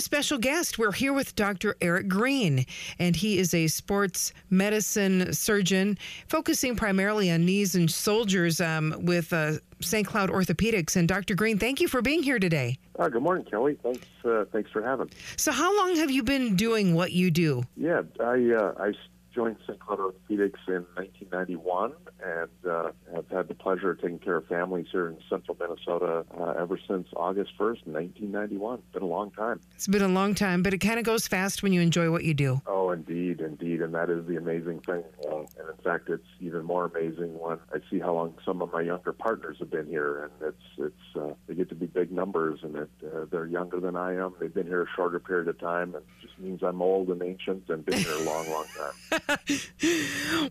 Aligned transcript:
a 0.00 0.02
special 0.02 0.38
guest. 0.38 0.78
We're 0.78 0.92
here 0.92 1.12
with 1.12 1.36
Dr. 1.36 1.76
Eric 1.82 2.08
Green, 2.08 2.64
and 2.98 3.14
he 3.14 3.38
is 3.38 3.52
a 3.52 3.66
sports 3.66 4.32
medicine 4.48 5.34
surgeon 5.34 5.98
focusing 6.26 6.74
primarily 6.74 7.30
on 7.30 7.44
knees 7.44 7.74
and 7.74 7.90
shoulders 7.90 8.62
um, 8.62 8.94
with 9.00 9.30
uh, 9.34 9.58
St. 9.82 10.06
Cloud 10.06 10.30
Orthopedics. 10.30 10.96
And 10.96 11.06
Dr. 11.06 11.34
Green, 11.34 11.58
thank 11.58 11.82
you 11.82 11.86
for 11.88 12.00
being 12.00 12.22
here 12.22 12.38
today. 12.38 12.78
Uh, 12.98 13.10
good 13.10 13.22
morning, 13.22 13.44
Kelly. 13.44 13.76
Thanks, 13.82 14.06
uh, 14.24 14.46
thanks 14.50 14.70
for 14.70 14.82
having. 14.82 15.08
me. 15.08 15.12
So, 15.36 15.52
how 15.52 15.76
long 15.76 15.94
have 15.96 16.10
you 16.10 16.22
been 16.22 16.56
doing 16.56 16.94
what 16.94 17.12
you 17.12 17.30
do? 17.30 17.64
Yeah, 17.76 18.00
I 18.20 18.52
uh, 18.58 18.72
I 18.78 18.92
joined 19.34 19.56
St. 19.66 19.78
Cloud 19.78 19.98
Orthopedics 19.98 20.66
in 20.68 20.86
1991 20.94 21.92
and 22.24 22.50
uh, 22.68 22.90
have 23.14 23.28
had 23.28 23.48
the 23.48 23.54
pleasure 23.54 23.90
of 23.90 24.00
taking 24.00 24.18
care 24.18 24.36
of 24.36 24.46
families 24.46 24.86
here 24.90 25.08
in 25.08 25.18
central 25.28 25.56
Minnesota 25.58 26.24
uh, 26.38 26.54
ever 26.58 26.78
since 26.88 27.08
August 27.16 27.52
1st, 27.58 27.86
1991. 27.86 28.78
It's 28.78 28.92
Been 28.92 29.02
a 29.02 29.06
long 29.06 29.30
time. 29.30 29.60
It's 29.74 29.86
been 29.86 30.02
a 30.02 30.08
long 30.08 30.34
time, 30.34 30.62
but 30.62 30.74
it 30.74 30.78
kind 30.78 30.98
of 30.98 31.04
goes 31.04 31.26
fast 31.26 31.62
when 31.62 31.72
you 31.72 31.80
enjoy 31.80 32.10
what 32.10 32.24
you 32.24 32.34
do. 32.34 32.60
Oh, 32.66 32.79
indeed, 32.92 33.40
indeed, 33.40 33.80
and 33.82 33.94
that 33.94 34.10
is 34.10 34.26
the 34.26 34.36
amazing 34.36 34.80
thing. 34.80 35.02
Uh, 35.26 35.38
and 35.38 35.68
in 35.70 35.84
fact, 35.84 36.08
it's 36.08 36.26
even 36.40 36.64
more 36.64 36.86
amazing 36.86 37.38
when 37.38 37.58
I 37.72 37.78
see 37.90 37.98
how 37.98 38.14
long 38.14 38.34
some 38.44 38.62
of 38.62 38.72
my 38.72 38.82
younger 38.82 39.12
partners 39.12 39.56
have 39.60 39.70
been 39.70 39.86
here, 39.86 40.24
and 40.24 40.32
it's 40.48 40.64
it's 40.78 41.16
uh, 41.16 41.34
they 41.46 41.54
get 41.54 41.68
to 41.70 41.74
be 41.74 41.86
big 41.86 42.12
numbers, 42.12 42.60
and 42.62 42.76
it, 42.76 42.90
uh, 43.04 43.24
they're 43.30 43.46
younger 43.46 43.80
than 43.80 43.96
I 43.96 44.14
am. 44.14 44.34
They've 44.40 44.52
been 44.52 44.66
here 44.66 44.82
a 44.82 44.86
shorter 44.96 45.18
period 45.18 45.48
of 45.48 45.58
time, 45.58 45.94
and 45.94 46.04
it 46.04 46.26
just 46.26 46.38
means 46.38 46.62
I'm 46.62 46.82
old 46.82 47.08
and 47.08 47.22
ancient 47.22 47.68
and 47.68 47.84
been 47.84 47.98
here 47.98 48.12
a 48.12 48.22
long, 48.22 48.50
long 48.50 48.66
time. 48.76 49.38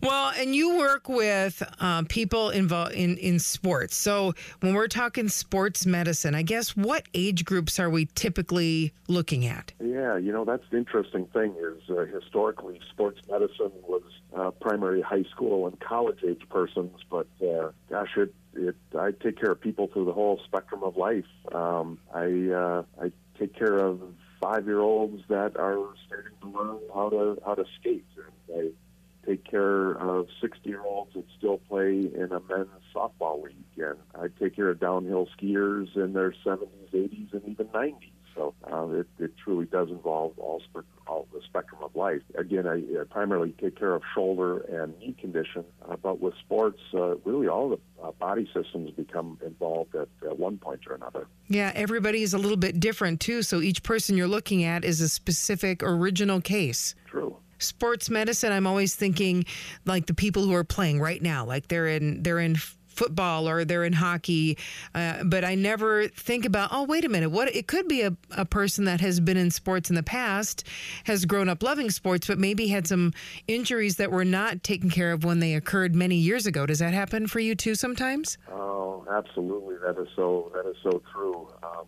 well, 0.02 0.32
and 0.36 0.54
you 0.54 0.76
work 0.76 1.08
with 1.08 1.62
um, 1.80 2.06
people 2.06 2.50
involved 2.50 2.92
in, 2.92 3.16
in 3.16 3.38
sports. 3.38 3.96
So 3.96 4.34
when 4.60 4.74
we're 4.74 4.88
talking 4.88 5.28
sports 5.28 5.86
medicine, 5.86 6.34
I 6.34 6.42
guess 6.42 6.76
what 6.76 7.06
age 7.14 7.44
groups 7.44 7.78
are 7.78 7.90
we 7.90 8.06
typically 8.14 8.92
looking 9.08 9.46
at? 9.46 9.72
Yeah, 9.80 10.16
you 10.16 10.32
know 10.32 10.44
that's 10.44 10.64
the 10.70 10.78
interesting 10.78 11.26
thing 11.26 11.54
is 11.58 11.90
uh, 11.90 12.04
historically 12.30 12.80
sports 12.90 13.20
medicine 13.28 13.72
was 13.86 14.02
uh, 14.36 14.50
primary 14.60 15.00
high 15.00 15.24
school 15.24 15.66
and 15.66 15.78
college 15.80 16.20
age 16.26 16.42
persons, 16.48 16.96
but 17.10 17.26
uh, 17.42 17.70
gosh, 17.88 18.16
it 18.16 18.32
it 18.54 18.76
I 18.96 19.10
take 19.10 19.38
care 19.38 19.50
of 19.52 19.60
people 19.60 19.88
through 19.92 20.04
the 20.04 20.12
whole 20.12 20.40
spectrum 20.44 20.82
of 20.82 20.96
life. 20.96 21.24
Um, 21.52 21.98
I 22.14 22.50
uh, 22.54 22.82
I 23.00 23.12
take 23.38 23.54
care 23.54 23.78
of 23.78 24.00
five 24.40 24.66
year 24.66 24.80
olds 24.80 25.22
that 25.28 25.56
are 25.56 25.78
starting 26.06 26.32
to 26.42 26.48
learn 26.48 26.78
how 26.94 27.08
to 27.10 27.42
how 27.44 27.54
to 27.54 27.64
skate. 27.80 28.06
And 28.48 28.56
I 28.56 29.26
take 29.26 29.44
care 29.44 29.92
of 29.92 30.28
sixty 30.40 30.70
year 30.70 30.82
olds 30.82 31.12
that 31.14 31.24
still 31.36 31.58
play 31.68 31.90
in 31.90 32.28
a 32.30 32.40
men's 32.40 32.68
softball 32.94 33.42
league, 33.42 33.56
and 33.76 33.98
I 34.14 34.28
take 34.40 34.54
care 34.56 34.68
of 34.68 34.78
downhill 34.78 35.28
skiers 35.36 35.96
in 35.96 36.12
their 36.12 36.32
seventies, 36.44 36.90
eighties, 36.94 37.28
and 37.32 37.42
even 37.48 37.68
nineties. 37.74 38.10
So 38.40 38.54
uh, 38.72 38.86
it, 39.00 39.06
it 39.18 39.32
truly 39.44 39.66
does 39.66 39.90
involve 39.90 40.38
all, 40.38 40.60
spe- 40.60 40.86
all 41.06 41.28
the 41.30 41.40
spectrum 41.44 41.82
of 41.82 41.94
life. 41.94 42.22
Again, 42.38 42.66
I, 42.66 42.76
I 42.98 43.04
primarily 43.04 43.54
take 43.60 43.78
care 43.78 43.94
of 43.94 44.02
shoulder 44.14 44.60
and 44.60 44.98
knee 44.98 45.14
condition, 45.20 45.64
uh, 45.86 45.96
but 45.96 46.20
with 46.20 46.32
sports, 46.38 46.80
uh, 46.94 47.16
really 47.18 47.48
all 47.48 47.68
the 47.68 47.78
uh, 48.02 48.12
body 48.12 48.48
systems 48.54 48.92
become 48.92 49.38
involved 49.44 49.94
at, 49.94 50.08
at 50.26 50.38
one 50.38 50.56
point 50.56 50.80
or 50.88 50.94
another. 50.94 51.26
Yeah, 51.48 51.70
everybody 51.74 52.22
is 52.22 52.32
a 52.32 52.38
little 52.38 52.56
bit 52.56 52.80
different 52.80 53.20
too. 53.20 53.42
So 53.42 53.60
each 53.60 53.82
person 53.82 54.16
you're 54.16 54.26
looking 54.26 54.64
at 54.64 54.86
is 54.86 55.02
a 55.02 55.08
specific 55.08 55.82
original 55.82 56.40
case. 56.40 56.94
True 57.06 57.36
sports 57.62 58.08
medicine 58.08 58.52
i'm 58.52 58.66
always 58.66 58.94
thinking 58.94 59.44
like 59.84 60.06
the 60.06 60.14
people 60.14 60.44
who 60.44 60.54
are 60.54 60.64
playing 60.64 60.98
right 60.98 61.20
now 61.20 61.44
like 61.44 61.68
they're 61.68 61.88
in 61.88 62.22
they're 62.22 62.38
in 62.38 62.56
football 63.00 63.48
or 63.48 63.64
they're 63.64 63.84
in 63.84 63.94
hockey 63.94 64.58
uh, 64.94 65.24
but 65.24 65.42
i 65.42 65.54
never 65.54 66.06
think 66.08 66.44
about 66.44 66.68
oh 66.70 66.82
wait 66.84 67.02
a 67.02 67.08
minute 67.08 67.30
what 67.30 67.48
it 67.56 67.66
could 67.66 67.88
be 67.88 68.02
a, 68.02 68.14
a 68.36 68.44
person 68.44 68.84
that 68.84 69.00
has 69.00 69.20
been 69.20 69.38
in 69.38 69.50
sports 69.50 69.88
in 69.88 69.96
the 69.96 70.02
past 70.02 70.66
has 71.04 71.24
grown 71.24 71.48
up 71.48 71.62
loving 71.62 71.88
sports 71.88 72.26
but 72.26 72.38
maybe 72.38 72.68
had 72.68 72.86
some 72.86 73.12
injuries 73.46 73.96
that 73.96 74.10
were 74.10 74.24
not 74.24 74.62
taken 74.62 74.90
care 74.90 75.12
of 75.12 75.24
when 75.24 75.40
they 75.40 75.54
occurred 75.54 75.94
many 75.94 76.16
years 76.16 76.46
ago. 76.46 76.66
Does 76.66 76.80
that 76.80 76.92
happen 76.92 77.26
for 77.26 77.40
you 77.40 77.54
too 77.54 77.74
sometimes? 77.74 78.36
Oh 78.52 79.06
absolutely. 79.10 79.76
That 79.76 80.00
is 80.00 80.08
so 80.14 80.52
that 80.54 80.68
is 80.68 80.76
so 80.82 81.02
true. 81.12 81.48
Um, 81.62 81.86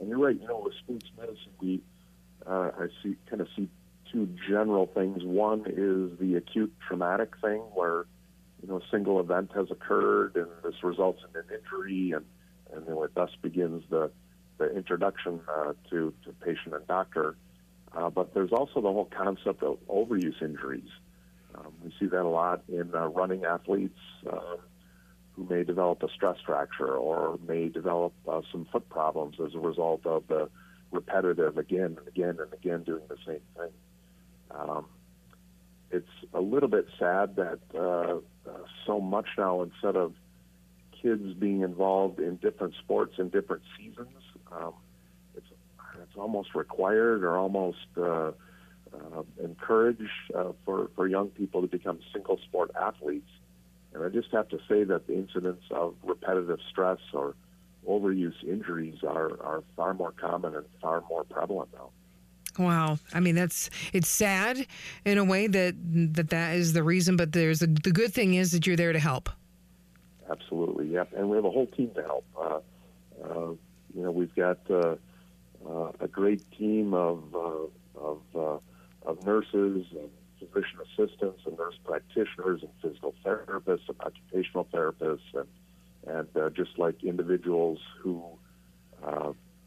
and 0.00 0.08
you're 0.08 0.18
right 0.18 0.40
you 0.40 0.48
know 0.48 0.60
with 0.64 0.74
sports 0.82 1.06
medicine 1.16 1.52
we 1.60 1.80
uh, 2.46 2.70
i 2.78 2.86
see 3.02 3.16
kind 3.28 3.40
of 3.40 3.48
see 3.56 3.68
two 4.12 4.28
general 4.48 4.86
things. 4.86 5.22
One 5.22 5.64
is 5.66 6.18
the 6.18 6.36
acute 6.36 6.72
traumatic 6.86 7.30
thing 7.42 7.60
where, 7.74 8.06
you 8.62 8.68
know, 8.68 8.76
a 8.76 8.90
single 8.90 9.20
event 9.20 9.50
has 9.54 9.70
occurred 9.70 10.36
and 10.36 10.48
this 10.64 10.82
results 10.82 11.22
in 11.28 11.40
an 11.40 11.46
injury 11.50 12.12
and, 12.12 12.24
and 12.72 12.86
then 12.86 12.96
it 13.02 13.14
thus 13.14 13.30
begins 13.42 13.82
the, 13.90 14.10
the 14.58 14.74
introduction 14.76 15.40
uh, 15.48 15.72
to, 15.90 16.12
to 16.24 16.32
patient 16.44 16.74
and 16.74 16.86
doctor. 16.86 17.36
Uh, 17.96 18.10
but 18.10 18.34
there's 18.34 18.52
also 18.52 18.80
the 18.80 18.92
whole 18.92 19.10
concept 19.16 19.62
of 19.62 19.78
overuse 19.88 20.42
injuries. 20.42 20.90
Um, 21.54 21.72
we 21.82 21.92
see 21.98 22.06
that 22.06 22.22
a 22.22 22.28
lot 22.28 22.62
in 22.68 22.94
uh, 22.94 23.08
running 23.08 23.44
athletes 23.44 23.98
um, 24.30 24.58
who 25.32 25.46
may 25.48 25.64
develop 25.64 26.02
a 26.02 26.08
stress 26.14 26.36
fracture 26.44 26.94
or 26.96 27.38
may 27.46 27.68
develop 27.68 28.12
uh, 28.28 28.42
some 28.52 28.66
foot 28.70 28.88
problems 28.88 29.36
as 29.44 29.54
a 29.54 29.58
result 29.58 30.04
of 30.04 30.24
the 30.28 30.50
repetitive 30.90 31.58
again 31.58 31.96
and 31.98 32.08
again 32.08 32.38
and 32.40 32.52
again 32.52 32.82
doing 32.82 33.02
the 33.08 33.16
same 33.26 33.40
thing. 33.56 33.70
Um, 34.50 34.86
it's 35.90 36.08
a 36.34 36.40
little 36.40 36.68
bit 36.68 36.86
sad 36.98 37.36
that 37.36 37.60
uh, 37.78 38.18
so 38.86 39.00
much 39.00 39.26
now, 39.36 39.62
instead 39.62 39.96
of 39.96 40.14
kids 41.02 41.34
being 41.34 41.62
involved 41.62 42.18
in 42.18 42.36
different 42.36 42.74
sports 42.82 43.14
in 43.18 43.28
different 43.28 43.62
seasons, 43.76 44.08
um, 44.52 44.72
it's 45.36 45.46
it's 46.02 46.16
almost 46.16 46.54
required 46.54 47.22
or 47.24 47.36
almost 47.36 47.86
uh, 47.96 48.32
uh, 48.92 49.22
encouraged 49.42 50.00
uh, 50.34 50.52
for 50.64 50.90
for 50.94 51.06
young 51.06 51.28
people 51.28 51.60
to 51.62 51.68
become 51.68 51.98
single 52.12 52.38
sport 52.48 52.70
athletes. 52.80 53.30
And 53.94 54.04
I 54.04 54.08
just 54.08 54.30
have 54.32 54.48
to 54.50 54.58
say 54.68 54.84
that 54.84 55.06
the 55.06 55.14
incidence 55.14 55.62
of 55.70 55.94
repetitive 56.02 56.60
stress 56.70 56.98
or 57.12 57.34
overuse 57.88 58.44
injuries 58.44 58.98
are, 59.02 59.40
are 59.42 59.64
far 59.76 59.94
more 59.94 60.12
common 60.12 60.54
and 60.54 60.66
far 60.80 61.02
more 61.08 61.24
prevalent 61.24 61.70
now. 61.72 61.90
Wow. 62.58 62.98
I 63.14 63.20
mean, 63.20 63.34
that's 63.36 63.70
it's 63.92 64.08
sad 64.08 64.66
in 65.04 65.18
a 65.18 65.24
way 65.24 65.46
that 65.46 65.74
that 66.14 66.30
that 66.30 66.56
is 66.56 66.72
the 66.72 66.82
reason, 66.82 67.16
but 67.16 67.32
there's 67.32 67.62
a, 67.62 67.66
the 67.66 67.92
good 67.92 68.12
thing 68.12 68.34
is 68.34 68.50
that 68.52 68.66
you're 68.66 68.76
there 68.76 68.92
to 68.92 68.98
help. 68.98 69.30
Absolutely. 70.30 70.88
Yep. 70.88 71.12
And 71.16 71.30
we 71.30 71.36
have 71.36 71.44
a 71.44 71.50
whole 71.50 71.68
team 71.68 71.90
to 71.94 72.02
help. 72.02 72.24
Uh, 72.36 72.58
uh, 73.24 73.52
you 73.94 74.02
know, 74.02 74.10
we've 74.10 74.34
got 74.34 74.58
uh, 74.70 74.96
uh 75.68 75.92
a 76.00 76.08
great 76.08 76.42
team 76.52 76.94
of 76.94 77.22
uh, 77.34 78.00
of 78.00 78.20
uh, 78.34 78.58
of 79.08 79.24
nurses 79.24 79.86
and 79.92 80.10
physician 80.38 80.78
assistants 80.84 81.42
and 81.46 81.56
nurse 81.56 81.78
practitioners 81.84 82.62
and 82.62 82.70
physical 82.82 83.14
therapists 83.24 83.88
and 83.88 84.00
occupational 84.00 84.66
therapists 84.72 85.34
and 85.34 85.48
and 86.06 86.54
just 86.54 86.78
like 86.78 87.02
individuals 87.04 87.78
who 88.00 88.22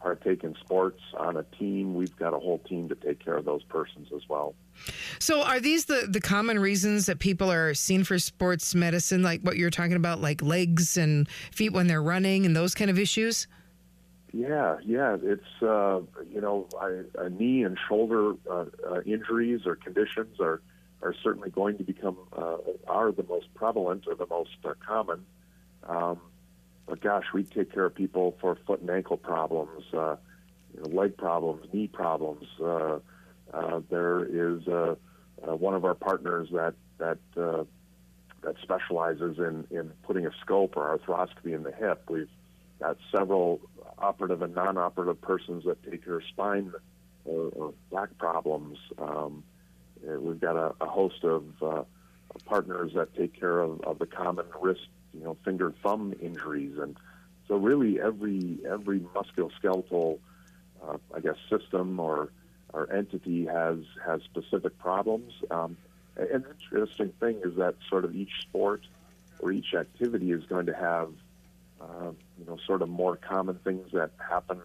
partake 0.01 0.43
in 0.43 0.55
sports 0.55 1.01
on 1.17 1.37
a 1.37 1.43
team, 1.43 1.93
we've 1.93 2.15
got 2.15 2.33
a 2.33 2.39
whole 2.39 2.59
team 2.59 2.89
to 2.89 2.95
take 2.95 3.23
care 3.23 3.35
of 3.35 3.45
those 3.45 3.63
persons 3.63 4.09
as 4.15 4.27
well. 4.27 4.55
So, 5.19 5.43
are 5.43 5.59
these 5.59 5.85
the, 5.85 6.07
the 6.09 6.21
common 6.21 6.59
reasons 6.59 7.05
that 7.05 7.19
people 7.19 7.51
are 7.51 7.73
seen 7.73 8.03
for 8.03 8.17
sports 8.17 8.73
medicine, 8.73 9.21
like 9.21 9.41
what 9.41 9.57
you're 9.57 9.69
talking 9.69 9.95
about, 9.95 10.19
like 10.21 10.41
legs 10.41 10.97
and 10.97 11.29
feet 11.51 11.71
when 11.71 11.87
they're 11.87 12.01
running 12.01 12.45
and 12.45 12.55
those 12.55 12.73
kind 12.73 12.89
of 12.89 12.97
issues? 12.97 13.47
Yeah, 14.33 14.77
yeah. 14.85 15.17
It's, 15.21 15.61
uh, 15.61 16.01
you 16.29 16.39
know, 16.41 16.67
I, 16.79 17.01
a 17.19 17.29
knee 17.29 17.63
and 17.63 17.77
shoulder 17.87 18.33
uh, 18.49 18.65
uh, 18.89 19.01
injuries 19.05 19.61
or 19.65 19.75
conditions 19.75 20.39
are, 20.39 20.61
are 21.01 21.13
certainly 21.21 21.49
going 21.49 21.77
to 21.77 21.83
become, 21.83 22.17
uh, 22.35 22.57
are 22.87 23.11
the 23.11 23.23
most 23.23 23.53
prevalent 23.53 24.05
or 24.07 24.15
the 24.15 24.27
most 24.27 24.55
uh, 24.63 24.73
common. 24.85 25.25
Um, 25.87 26.21
but 26.87 27.01
gosh, 27.01 27.25
we 27.33 27.43
take 27.43 27.73
care 27.73 27.85
of 27.85 27.95
people 27.95 28.37
for 28.41 28.57
foot 28.67 28.81
and 28.81 28.89
ankle 28.89 29.17
problems, 29.17 29.83
uh, 29.93 30.15
you 30.73 30.81
know, 30.81 30.89
leg 30.89 31.17
problems, 31.17 31.65
knee 31.73 31.87
problems. 31.87 32.45
Uh, 32.61 32.99
uh, 33.53 33.81
there 33.89 34.23
is 34.23 34.67
uh, 34.67 34.95
uh, 35.47 35.55
one 35.55 35.73
of 35.73 35.85
our 35.85 35.95
partners 35.95 36.49
that 36.51 36.73
that 36.97 37.19
uh, 37.37 37.63
that 38.41 38.55
specializes 38.61 39.37
in 39.37 39.65
in 39.69 39.91
putting 40.03 40.25
a 40.25 40.31
scope 40.41 40.75
or 40.77 40.97
arthroscopy 40.97 41.53
in 41.53 41.63
the 41.63 41.71
hip. 41.71 42.03
We've 42.09 42.29
got 42.79 42.97
several 43.11 43.61
operative 43.97 44.41
and 44.41 44.55
non-operative 44.55 45.21
persons 45.21 45.65
that 45.65 45.83
take 45.89 46.03
care 46.03 46.15
of 46.15 46.23
spine 46.25 46.73
or, 47.25 47.49
or 47.55 47.73
back 47.91 48.17
problems. 48.17 48.79
Um, 48.97 49.43
we've 50.03 50.39
got 50.39 50.55
a, 50.55 50.73
a 50.81 50.87
host 50.87 51.23
of 51.23 51.43
uh, 51.61 51.83
partners 52.45 52.93
that 52.95 53.15
take 53.15 53.39
care 53.39 53.59
of, 53.59 53.81
of 53.81 53.99
the 53.99 54.07
common 54.07 54.45
wrist 54.59 54.87
know 55.31 55.37
finger 55.43 55.73
thumb 55.83 56.13
injuries, 56.21 56.77
and 56.77 56.97
so 57.47 57.55
really 57.55 57.99
every 57.99 58.59
every 58.69 58.99
musculoskeletal 58.99 60.19
uh, 60.83 60.97
I 61.13 61.19
guess 61.19 61.35
system 61.49 61.99
or 61.99 62.29
or 62.73 62.91
entity 62.91 63.45
has 63.45 63.79
has 64.05 64.21
specific 64.23 64.77
problems. 64.79 65.33
Um, 65.49 65.77
and 66.17 66.43
the 66.43 66.55
interesting 66.71 67.13
thing 67.19 67.41
is 67.43 67.55
that 67.55 67.75
sort 67.89 68.05
of 68.05 68.15
each 68.15 68.41
sport 68.41 68.81
or 69.39 69.51
each 69.51 69.73
activity 69.73 70.31
is 70.31 70.43
going 70.45 70.65
to 70.67 70.73
have 70.75 71.09
uh, 71.81 72.11
you 72.37 72.45
know 72.45 72.57
sort 72.65 72.81
of 72.81 72.89
more 72.89 73.15
common 73.15 73.55
things 73.63 73.91
that 73.93 74.11
happen 74.17 74.61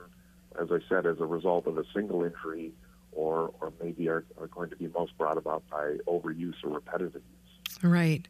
as 0.60 0.68
I 0.70 0.78
said, 0.88 1.06
as 1.06 1.20
a 1.20 1.26
result 1.26 1.66
of 1.66 1.78
a 1.78 1.84
single 1.94 2.24
injury, 2.24 2.72
or 3.12 3.52
or 3.60 3.72
maybe 3.82 4.08
are, 4.08 4.24
are 4.40 4.46
going 4.48 4.70
to 4.70 4.76
be 4.76 4.88
most 4.88 5.16
brought 5.18 5.38
about 5.38 5.62
by 5.70 5.96
overuse 6.06 6.54
or 6.64 6.70
repetitive 6.70 7.14
use. 7.14 7.35
Right. 7.82 8.26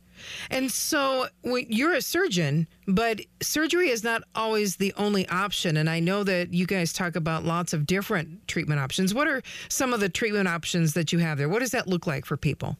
And 0.51 0.71
so 0.71 1.29
you're 1.45 1.95
a 1.95 2.01
surgeon, 2.01 2.67
but 2.87 3.21
surgery 3.43 3.91
is 3.91 4.03
not 4.03 4.23
always 4.35 4.77
the 4.77 4.93
only 4.97 5.29
option. 5.29 5.77
And 5.77 5.91
I 5.91 6.01
know 6.01 6.25
that 6.25 6.55
you 6.55 6.67
guys 6.67 6.93
talk 6.93 7.17
about 7.17 7.45
lots 7.45 7.73
of 7.73 7.87
different 7.87 8.49
treatment 8.49 8.81
options. 8.81 9.15
What 9.15 9.29
are 9.29 9.43
some 9.69 9.93
of 9.93 10.01
the 10.01 10.09
treatment 10.09 10.49
options 10.49 10.95
that 10.95 11.13
you 11.13 11.19
have 11.19 11.39
there? 11.39 11.49
What 11.49 11.61
does 11.61 11.73
that 11.73 11.87
look 11.87 12.07
like 12.07 12.25
for 12.25 12.37
people? 12.37 12.77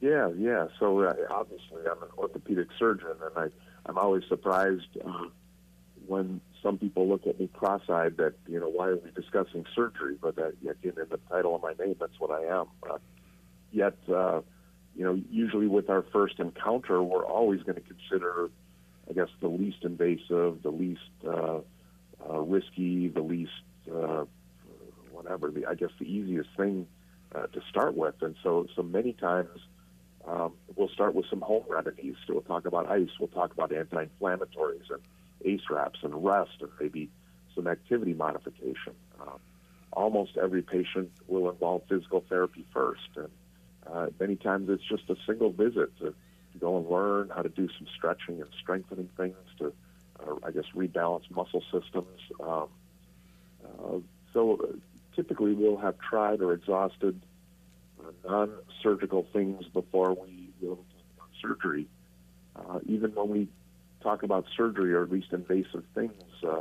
Yeah, 0.00 0.30
yeah. 0.36 0.66
So 0.78 1.00
uh, 1.00 1.14
obviously, 1.30 1.82
I'm 1.90 2.02
an 2.02 2.08
orthopedic 2.18 2.68
surgeon, 2.78 3.14
and 3.22 3.38
I, 3.38 3.46
I'm 3.86 3.96
always 3.96 4.24
surprised 4.28 4.88
uh, 5.04 5.26
when 6.06 6.40
some 6.60 6.76
people 6.76 7.08
look 7.08 7.26
at 7.26 7.38
me 7.38 7.48
cross-eyed 7.52 8.16
that 8.16 8.34
you 8.48 8.58
know 8.58 8.68
why 8.68 8.88
are 8.88 8.96
we 8.96 9.10
discussing 9.12 9.64
surgery? 9.74 10.16
But 10.20 10.36
that 10.36 10.54
again, 10.60 10.94
in 10.96 11.08
the 11.08 11.20
title 11.30 11.54
of 11.54 11.62
my 11.62 11.74
name, 11.78 11.94
that's 12.00 12.18
what 12.18 12.32
I 12.32 12.46
am. 12.46 12.66
Uh, 12.88 12.98
yet, 13.70 13.94
uh, 14.12 14.40
you 14.96 15.04
know, 15.04 15.20
usually 15.30 15.66
with 15.66 15.88
our 15.88 16.04
first 16.12 16.38
encounter, 16.38 17.02
we're 17.02 17.24
always 17.24 17.62
going 17.62 17.76
to 17.76 17.80
consider, 17.80 18.50
I 19.08 19.12
guess, 19.14 19.28
the 19.40 19.48
least 19.48 19.78
invasive, 19.82 20.62
the 20.62 20.70
least 20.70 21.00
uh, 21.26 21.60
uh, 22.28 22.38
risky, 22.40 23.08
the 23.08 23.22
least 23.22 23.52
uh, 23.92 24.24
whatever. 25.10 25.50
The, 25.50 25.66
I 25.66 25.74
guess 25.74 25.90
the 25.98 26.04
easiest 26.04 26.50
thing 26.56 26.86
uh, 27.34 27.46
to 27.46 27.60
start 27.70 27.96
with, 27.96 28.14
and 28.20 28.36
so 28.42 28.66
so 28.76 28.82
many 28.82 29.12
times 29.14 29.58
um, 30.26 30.52
we'll 30.76 30.88
start 30.88 31.14
with 31.14 31.26
some 31.28 31.40
home 31.40 31.64
remedies. 31.68 32.14
So 32.26 32.34
we'll 32.34 32.42
talk 32.42 32.66
about 32.66 32.90
ice. 32.90 33.08
We'll 33.18 33.28
talk 33.28 33.52
about 33.52 33.72
anti-inflammatories 33.72 34.90
and 34.90 35.00
ACE 35.44 35.62
wraps 35.70 36.00
and 36.02 36.24
rest 36.24 36.52
and 36.60 36.70
maybe 36.80 37.10
some 37.54 37.66
activity 37.66 38.14
modification. 38.14 38.94
Um, 39.20 39.40
almost 39.92 40.36
every 40.36 40.62
patient 40.62 41.10
will 41.26 41.50
involve 41.50 41.82
physical 41.88 42.24
therapy 42.28 42.64
first, 42.72 43.08
and 43.16 43.28
uh, 43.90 44.06
many 44.20 44.36
times 44.36 44.68
it's 44.70 44.82
just 44.88 45.08
a 45.10 45.16
single 45.26 45.50
visit 45.50 45.96
to, 45.98 46.14
go 46.60 46.76
and 46.76 46.86
learn 46.86 47.30
how 47.34 47.40
to 47.40 47.48
do 47.48 47.66
some 47.78 47.86
stretching 47.96 48.42
and 48.42 48.50
strengthening 48.60 49.08
things 49.16 49.34
to, 49.58 49.72
uh, 50.20 50.34
I 50.44 50.50
guess, 50.50 50.64
rebalance 50.76 51.22
muscle 51.30 51.62
systems. 51.72 52.20
Um, 52.40 52.68
uh, 53.64 53.96
so 54.34 54.58
uh, 54.62 54.76
typically 55.16 55.54
we'll 55.54 55.78
have 55.78 55.94
tried 55.98 56.42
or 56.42 56.52
exhausted 56.52 57.18
non-surgical 58.28 59.26
things 59.32 59.64
before 59.72 60.12
we 60.12 60.50
will 60.60 60.76
talk 60.76 60.86
about 61.16 61.28
surgery. 61.40 61.86
Uh, 62.54 62.80
even 62.86 63.14
when 63.14 63.28
we 63.28 63.48
talk 64.02 64.22
about 64.22 64.44
surgery 64.56 64.92
or 64.92 65.02
at 65.02 65.10
least 65.10 65.32
invasive 65.32 65.84
things, 65.94 66.12
uh, 66.44 66.60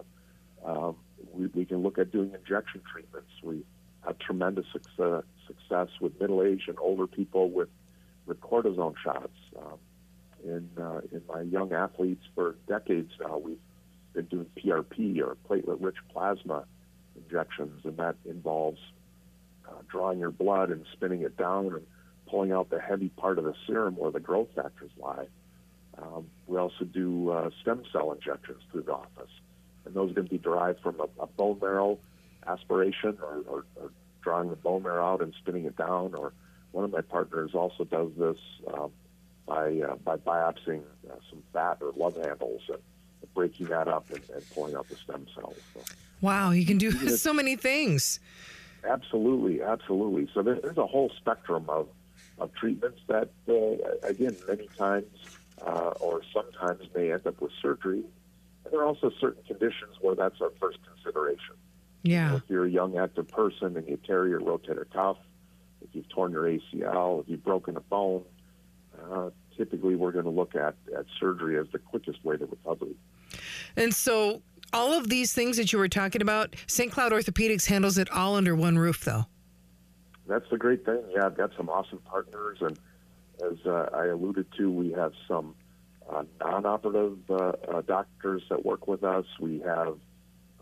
um, 0.66 0.96
we, 1.34 1.48
we, 1.48 1.66
can 1.66 1.78
look 1.78 1.98
at 1.98 2.12
doing 2.12 2.32
injection 2.34 2.82
treatments. 2.92 3.32
We 3.44 3.64
have 4.06 4.18
tremendous 4.20 4.66
success, 4.72 5.24
success 5.52 5.90
with 6.00 6.20
middle-aged 6.20 6.70
and 6.70 6.78
older 6.80 7.08
people 7.08 7.50
with 7.50 7.70
with 8.26 8.40
cortisone 8.42 8.96
shots. 9.04 9.38
Um, 9.58 9.80
in 10.44 10.70
uh, 10.82 11.02
in 11.12 11.22
my 11.28 11.42
young 11.42 11.74
athletes 11.74 12.24
for 12.34 12.56
decades 12.68 13.12
now, 13.20 13.38
we've 13.38 13.60
been 14.14 14.26
doing 14.26 14.48
PRP 14.58 15.22
or 15.22 15.38
platelet-rich 15.50 15.98
plasma 16.12 16.66
injections, 17.16 17.82
and 17.86 17.98
that 17.98 18.16
involves 18.26 18.80
uh, 19.68 19.82
drawing 19.88 20.20
your 20.20 20.32
blood 20.32 20.70
and 20.70 20.86
spinning 20.94 21.22
it 21.22 21.38
down 21.38 21.68
and 21.68 21.86
pulling 22.28 22.52
out 22.52 22.70
the 22.70 22.80
heavy 22.80 23.10
part 23.10 23.38
of 23.38 23.44
the 23.44 23.54
serum 23.68 23.96
where 23.96 24.12
the 24.12 24.20
growth 24.20 24.50
factors 24.56 24.92
lie. 24.98 25.28
Um, 26.02 26.28
we 26.48 26.58
also 26.58 26.86
do 26.86 27.30
uh, 27.30 27.50
stem 27.62 27.84
cell 27.92 28.12
injections 28.12 28.62
through 28.72 28.84
the 28.84 28.94
office, 28.94 29.32
and 29.86 29.94
those 29.94 30.16
to 30.16 30.24
be 30.24 30.38
derived 30.38 30.82
from 30.82 31.00
a, 31.00 31.24
a 31.24 31.28
bone 31.28 31.60
marrow 31.62 32.00
aspiration 32.48 33.18
or, 33.22 33.44
or, 33.48 33.66
or, 33.76 33.92
drawing 34.22 34.50
the 34.50 34.56
bone 34.56 34.84
marrow 34.84 35.14
out 35.14 35.22
and 35.22 35.34
spinning 35.40 35.66
it 35.66 35.78
down. 35.78 36.14
Or 36.16 36.34
one 36.72 36.84
of 36.84 36.92
my 36.92 37.02
partners 37.02 37.52
also 37.54 37.84
does 37.84 38.12
this 38.18 38.38
um, 38.74 38.92
by 39.46 39.80
uh, 39.80 39.96
by 39.96 40.18
biopsying 40.18 40.84
uh, 41.10 41.16
some 41.30 41.44
fat 41.54 41.78
or 41.82 41.92
love 41.96 42.16
handles 42.16 42.62
and 42.70 42.80
breaking 43.34 43.68
that 43.68 43.88
up 43.88 44.10
and, 44.12 44.22
and 44.34 44.44
pulling 44.54 44.76
out 44.76 44.88
the 44.90 44.96
stem 44.96 45.26
cells. 45.36 45.58
So, 45.74 45.82
wow, 46.22 46.52
you 46.52 46.66
can 46.66 46.78
do 46.78 46.92
so 47.18 47.34
many 47.34 47.56
things. 47.56 48.20
Absolutely, 48.84 49.62
absolutely. 49.62 50.28
So 50.34 50.42
there's 50.42 50.78
a 50.78 50.88
whole 50.88 51.12
spectrum 51.18 51.66
of, 51.70 51.88
of 52.40 52.54
treatments 52.56 53.00
that, 53.08 53.30
uh, 53.48 54.08
again, 54.08 54.36
many 54.48 54.68
times 54.78 55.06
uh, 55.66 55.94
or 56.00 56.22
sometimes 56.34 56.82
may 56.96 57.12
end 57.12 57.28
up 57.28 57.40
with 57.42 57.52
surgery. 57.62 58.04
And 58.64 58.74
there 58.74 58.82
are 58.82 58.86
also 58.86 59.12
certain 59.20 59.44
conditions 59.44 59.98
where 60.02 60.16
that's 60.16 60.42
our 60.42 60.52
first 60.60 60.80
consideration. 60.84 61.56
Yeah. 62.04 62.26
You 62.26 62.32
know, 62.32 62.36
if 62.38 62.44
you're 62.50 62.66
a 62.66 62.70
young 62.70 62.98
active 62.98 63.28
person 63.28 63.78
and 63.78 63.88
you 63.88 63.98
tear 64.06 64.28
your 64.28 64.42
rotator 64.42 64.90
cuff, 64.92 65.18
if 65.82 65.90
you've 65.94 66.10
torn 66.10 66.32
your 66.32 66.44
ACL, 66.44 67.22
if 67.22 67.30
you've 67.30 67.44
broken 67.44 67.78
a 67.78 67.82
bone, 67.82 68.24
uh, 69.12 69.30
typically 69.58 69.96
we're 69.96 70.12
going 70.12 70.26
to 70.26 70.32
look 70.32 70.56
at, 70.56 70.76
at 70.98 71.06
surgery 71.20 71.58
as 71.58 71.68
the 71.72 71.80
quickest 71.80 72.24
way 72.24 72.38
to 72.38 72.46
recovery. 72.46 72.96
And 73.76 73.94
so, 73.94 74.42
all 74.74 74.94
of 74.94 75.10
these 75.10 75.34
things 75.34 75.58
that 75.58 75.74
you 75.74 75.80
were 75.80 75.90
talking 75.90 76.22
about, 76.22 76.56
St. 76.68 76.92
Cloud 76.92 77.12
Orthopedics 77.12 77.68
handles 77.68 77.98
it 77.98 78.10
all 78.12 78.36
under 78.36 78.56
one 78.56 78.78
roof, 78.78 79.04
though. 79.04 79.26
That's 80.28 80.46
the 80.50 80.58
great 80.58 80.86
thing. 80.86 81.04
Yeah, 81.14 81.26
I've 81.26 81.36
got 81.36 81.52
some 81.58 81.68
awesome 81.70 82.00
partners, 82.06 82.60
and 82.62 82.80
as 83.44 83.58
uh, 83.66 83.90
I 83.94 84.08
alluded 84.08 84.46
to, 84.58 84.72
we 84.72 84.92
have 84.92 85.12
some 85.28 85.56
uh, 86.10 86.24
non-operative 86.40 87.18
uh, 87.30 87.52
uh 87.68 87.82
doctors 87.82 88.44
that 88.50 88.66
work 88.66 88.88
with 88.88 89.04
us. 89.04 89.26
We 89.40 89.60
have 89.60 89.98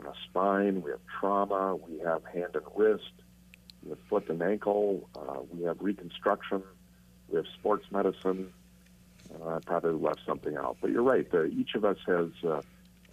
uh, 0.05 0.11
spine, 0.29 0.81
we 0.81 0.91
have 0.91 0.99
trauma, 1.19 1.75
we 1.75 1.99
have 1.99 2.23
hand 2.25 2.55
and 2.55 2.65
wrist, 2.75 3.11
we 3.83 3.89
have 3.89 3.99
foot 4.09 4.29
and 4.29 4.41
ankle, 4.41 5.09
uh, 5.15 5.41
we 5.51 5.65
have 5.65 5.77
reconstruction, 5.81 6.63
we 7.29 7.37
have 7.37 7.45
sports 7.59 7.85
medicine. 7.91 8.51
I 9.45 9.59
probably 9.59 9.91
left 9.91 10.21
something 10.25 10.57
out, 10.57 10.77
but 10.81 10.89
you're 10.89 11.03
right. 11.03 11.27
each 11.51 11.75
of 11.75 11.85
us 11.85 11.97
has 12.07 12.29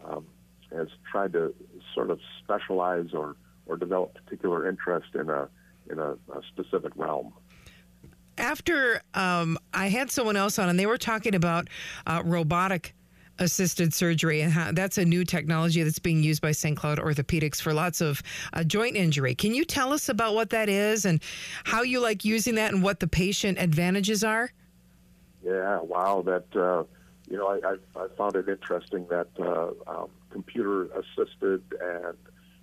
um, 0.03 0.27
has 0.73 0.89
tried 1.11 1.33
to 1.35 1.55
sort 1.95 2.11
of 2.11 2.21
specialize 2.43 3.13
or, 3.13 3.37
or 3.67 3.77
develop 3.77 4.15
particular 4.15 4.69
interest 4.69 5.15
in 5.15 5.29
a 5.31 5.49
in 5.89 5.99
a, 5.99 6.13
a 6.13 6.43
specific 6.49 6.93
realm. 6.97 7.33
After 8.39 9.03
um, 9.15 9.57
I 9.73 9.89
had 9.89 10.11
someone 10.11 10.37
else 10.37 10.59
on, 10.59 10.69
and 10.69 10.79
they 10.79 10.87
were 10.87 10.99
talking 10.99 11.35
about 11.35 11.69
uh, 12.07 12.23
robotic 12.25 12.95
assisted 13.39 13.93
surgery 13.93 14.41
and 14.41 14.53
how 14.53 14.73
that's 14.73 14.99
a 14.99 15.05
new 15.05 15.25
technology 15.25 15.83
that's 15.83 15.99
being 15.99 16.23
used 16.23 16.43
by 16.43 16.53
St. 16.53 16.77
Cloud 16.77 16.99
Orthopedics 16.99 17.61
for 17.61 17.73
lots 17.73 18.01
of 18.01 18.23
uh, 18.53 18.65
joint 18.65 18.97
injury. 18.97 19.35
Can 19.35 19.55
you 19.55 19.65
tell 19.65 19.93
us 19.93 20.09
about 20.09 20.35
what 20.35 20.51
that 20.51 20.69
is 20.69 21.05
and 21.05 21.23
how 21.65 21.83
you 21.83 22.01
like 22.01 22.25
using 22.25 22.55
that 22.57 22.73
and 22.73 22.83
what 22.83 23.01
the 23.01 23.09
patient 23.09 23.59
advantages 23.59 24.25
are? 24.25 24.51
Yeah, 25.45 25.81
wow, 25.81 26.23
that 26.27 26.57
uh, 26.57 26.85
you 27.29 27.37
know, 27.37 27.49
I, 27.49 27.61
I, 27.69 28.05
I, 28.05 28.09
found 28.17 28.37
it 28.37 28.49
interesting 28.49 29.07
that 29.11 29.29
uh, 29.39 29.71
um, 29.87 30.09
computer 30.31 30.85
assisted 30.85 31.63
and 31.81 32.17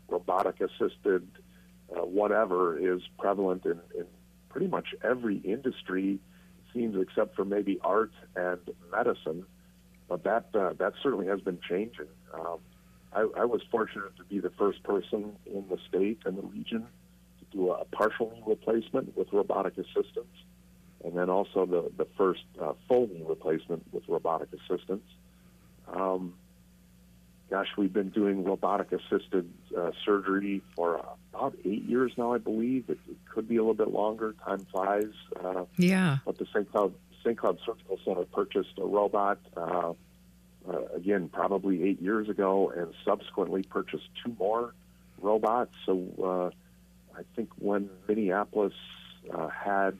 robotic 0.07 0.61
assisted, 0.61 1.27
uh, 1.95 2.01
whatever, 2.01 2.77
is 2.77 3.01
prevalent 3.19 3.65
in, 3.65 3.79
in 3.97 4.05
pretty 4.49 4.67
much 4.67 4.87
every 5.03 5.37
industry, 5.37 6.19
seems 6.73 6.95
except 7.01 7.35
for 7.35 7.45
maybe 7.45 7.79
art 7.83 8.11
and 8.35 8.59
medicine. 8.91 9.45
But 10.13 10.23
that 10.25 10.45
uh, 10.53 10.73
that 10.77 10.93
certainly 11.01 11.25
has 11.25 11.41
been 11.41 11.57
changing. 11.67 12.05
Um, 12.35 12.59
I, 13.13 13.21
I 13.35 13.45
was 13.45 13.61
fortunate 13.71 14.15
to 14.17 14.23
be 14.25 14.37
the 14.39 14.51
first 14.51 14.83
person 14.83 15.35
in 15.47 15.65
the 15.69 15.79
state 15.89 16.19
and 16.25 16.37
the 16.37 16.43
region 16.43 16.85
to 17.39 17.45
do 17.51 17.71
a 17.71 17.83
partial 17.85 18.31
knee 18.31 18.43
replacement 18.45 19.17
with 19.17 19.33
robotic 19.33 19.75
assistance 19.75 20.35
and 21.03 21.17
then 21.17 21.31
also 21.31 21.65
the, 21.65 21.91
the 21.97 22.07
first 22.15 22.43
uh, 22.61 22.73
full 22.87 23.07
knee 23.07 23.23
replacement 23.27 23.91
with 23.91 24.03
robotic 24.07 24.49
assistance. 24.53 25.03
Um, 25.91 26.35
gosh, 27.49 27.69
we've 27.75 27.91
been 27.91 28.09
doing 28.09 28.43
robotic 28.43 28.91
assisted 28.91 29.51
uh, 29.75 29.91
surgery 30.05 30.61
for 30.75 31.03
about 31.33 31.55
eight 31.65 31.83
years 31.83 32.11
now, 32.17 32.33
I 32.33 32.37
believe. 32.37 32.89
It, 32.89 32.99
it, 33.09 33.17
could 33.33 33.47
be 33.47 33.57
a 33.57 33.59
little 33.59 33.73
bit 33.73 33.91
longer. 33.91 34.35
Time 34.45 34.65
flies. 34.71 35.11
Uh, 35.43 35.65
yeah. 35.77 36.17
But 36.25 36.37
the 36.37 36.45
St. 36.45 36.71
Cloud 36.71 36.93
St. 37.23 37.37
Cloud 37.37 37.57
Surgical 37.65 37.97
Center 38.05 38.25
purchased 38.25 38.77
a 38.77 38.85
robot. 38.85 39.39
Uh, 39.57 39.93
uh, 40.69 40.85
again, 40.95 41.29
probably 41.29 41.83
eight 41.83 42.01
years 42.01 42.29
ago, 42.29 42.71
and 42.75 42.93
subsequently 43.03 43.63
purchased 43.63 44.07
two 44.23 44.35
more 44.39 44.73
robots. 45.21 45.73
So 45.85 46.05
uh, 46.23 47.17
I 47.17 47.23
think 47.35 47.49
when 47.57 47.89
Minneapolis 48.07 48.73
uh, 49.33 49.47
had 49.47 49.97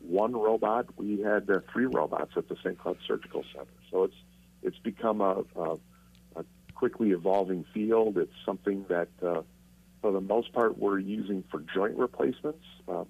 one 0.00 0.32
robot. 0.32 0.86
We 0.96 1.20
had 1.20 1.48
uh, 1.50 1.60
three 1.72 1.86
robots 1.86 2.32
at 2.36 2.48
the 2.48 2.56
St. 2.56 2.78
Cloud 2.78 2.98
Surgical 3.06 3.44
Center. 3.52 3.70
So 3.90 4.04
it's 4.04 4.14
it's 4.62 4.78
become 4.78 5.20
a, 5.20 5.44
a, 5.56 5.76
a 6.36 6.44
quickly 6.74 7.12
evolving 7.12 7.64
field. 7.72 8.18
It's 8.18 8.32
something 8.44 8.84
that, 8.88 9.08
uh, 9.22 9.40
for 10.00 10.12
the 10.12 10.20
most 10.20 10.52
part, 10.52 10.78
we're 10.78 10.98
using 10.98 11.44
for 11.50 11.62
joint 11.74 11.96
replacements. 11.96 12.64
Uh, 12.88 13.04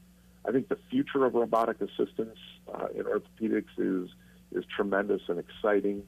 I 0.47 0.53
think 0.53 0.69
the 0.69 0.79
future 0.91 1.25
of 1.25 1.35
robotic 1.35 1.81
assistance 1.81 2.39
uh, 2.73 2.87
in 2.95 3.05
orthopedics 3.05 3.77
is 3.79 4.11
is 4.53 4.65
tremendous 4.75 5.23
and 5.29 5.39
exciting. 5.39 6.03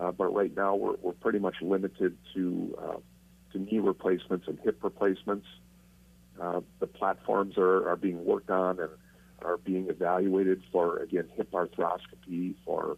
Uh, 0.00 0.10
but 0.10 0.34
right 0.34 0.54
now, 0.56 0.74
we're, 0.74 0.96
we're 1.02 1.12
pretty 1.12 1.38
much 1.38 1.56
limited 1.60 2.16
to 2.34 2.76
uh, 2.82 2.96
to 3.52 3.58
knee 3.58 3.78
replacements 3.78 4.46
and 4.48 4.58
hip 4.60 4.78
replacements. 4.82 5.46
Uh, 6.40 6.60
the 6.80 6.86
platforms 6.86 7.56
are, 7.58 7.88
are 7.88 7.96
being 7.96 8.24
worked 8.24 8.50
on 8.50 8.80
and 8.80 8.90
are 9.42 9.56
being 9.58 9.88
evaluated 9.88 10.62
for 10.72 10.98
again 10.98 11.28
hip 11.36 11.50
arthroscopy 11.52 12.54
for 12.64 12.96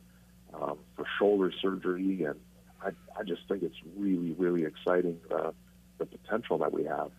um, 0.54 0.78
for 0.95 1.04
shoulder 1.18 1.52
surgery, 1.61 2.25
and 2.25 2.37
I, 2.80 2.90
I 3.18 3.25
just 3.25 3.42
think 3.49 3.62
it's 3.62 3.76
really 3.97 4.33
really 4.33 4.64
exciting 4.64 5.18
uh, 5.35 5.50
the 5.99 6.07
potential 6.07 6.59
that 6.59 6.73
we 6.73 6.85
have. 6.85 7.11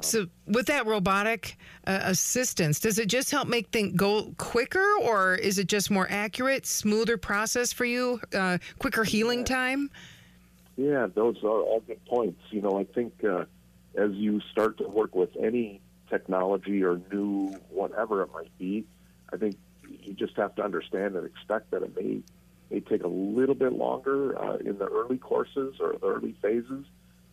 So, 0.00 0.26
with 0.46 0.66
that 0.66 0.86
robotic 0.86 1.56
uh, 1.86 2.00
assistance, 2.02 2.80
does 2.80 2.98
it 2.98 3.06
just 3.06 3.30
help 3.30 3.48
make 3.48 3.68
things 3.68 3.94
go 3.96 4.32
quicker, 4.38 4.96
or 5.02 5.34
is 5.34 5.58
it 5.58 5.66
just 5.66 5.90
more 5.90 6.06
accurate, 6.10 6.66
smoother 6.66 7.16
process 7.16 7.72
for 7.72 7.84
you, 7.84 8.20
uh, 8.34 8.58
quicker 8.78 9.04
healing 9.04 9.44
time? 9.44 9.90
Yeah, 10.76 11.08
those 11.12 11.36
are 11.42 11.48
all 11.48 11.82
good 11.86 12.04
points. 12.06 12.40
You 12.50 12.62
know, 12.62 12.78
I 12.78 12.84
think 12.84 13.24
uh, 13.24 13.44
as 13.96 14.12
you 14.12 14.40
start 14.52 14.78
to 14.78 14.88
work 14.88 15.14
with 15.14 15.30
any 15.38 15.80
technology 16.08 16.82
or 16.82 17.00
new 17.12 17.54
whatever 17.68 18.22
it 18.22 18.32
might 18.32 18.56
be, 18.58 18.86
I 19.32 19.36
think 19.36 19.56
you 19.88 20.14
just 20.14 20.36
have 20.36 20.54
to 20.56 20.62
understand 20.62 21.16
and 21.16 21.26
expect 21.26 21.70
that 21.72 21.82
it 21.82 21.96
may 21.96 22.22
may 22.70 22.80
take 22.80 23.02
a 23.02 23.08
little 23.08 23.56
bit 23.56 23.72
longer 23.72 24.38
uh, 24.38 24.56
in 24.58 24.78
the 24.78 24.86
early 24.86 25.18
courses 25.18 25.74
or 25.80 25.96
the 26.00 26.06
early 26.06 26.36
phases 26.40 26.86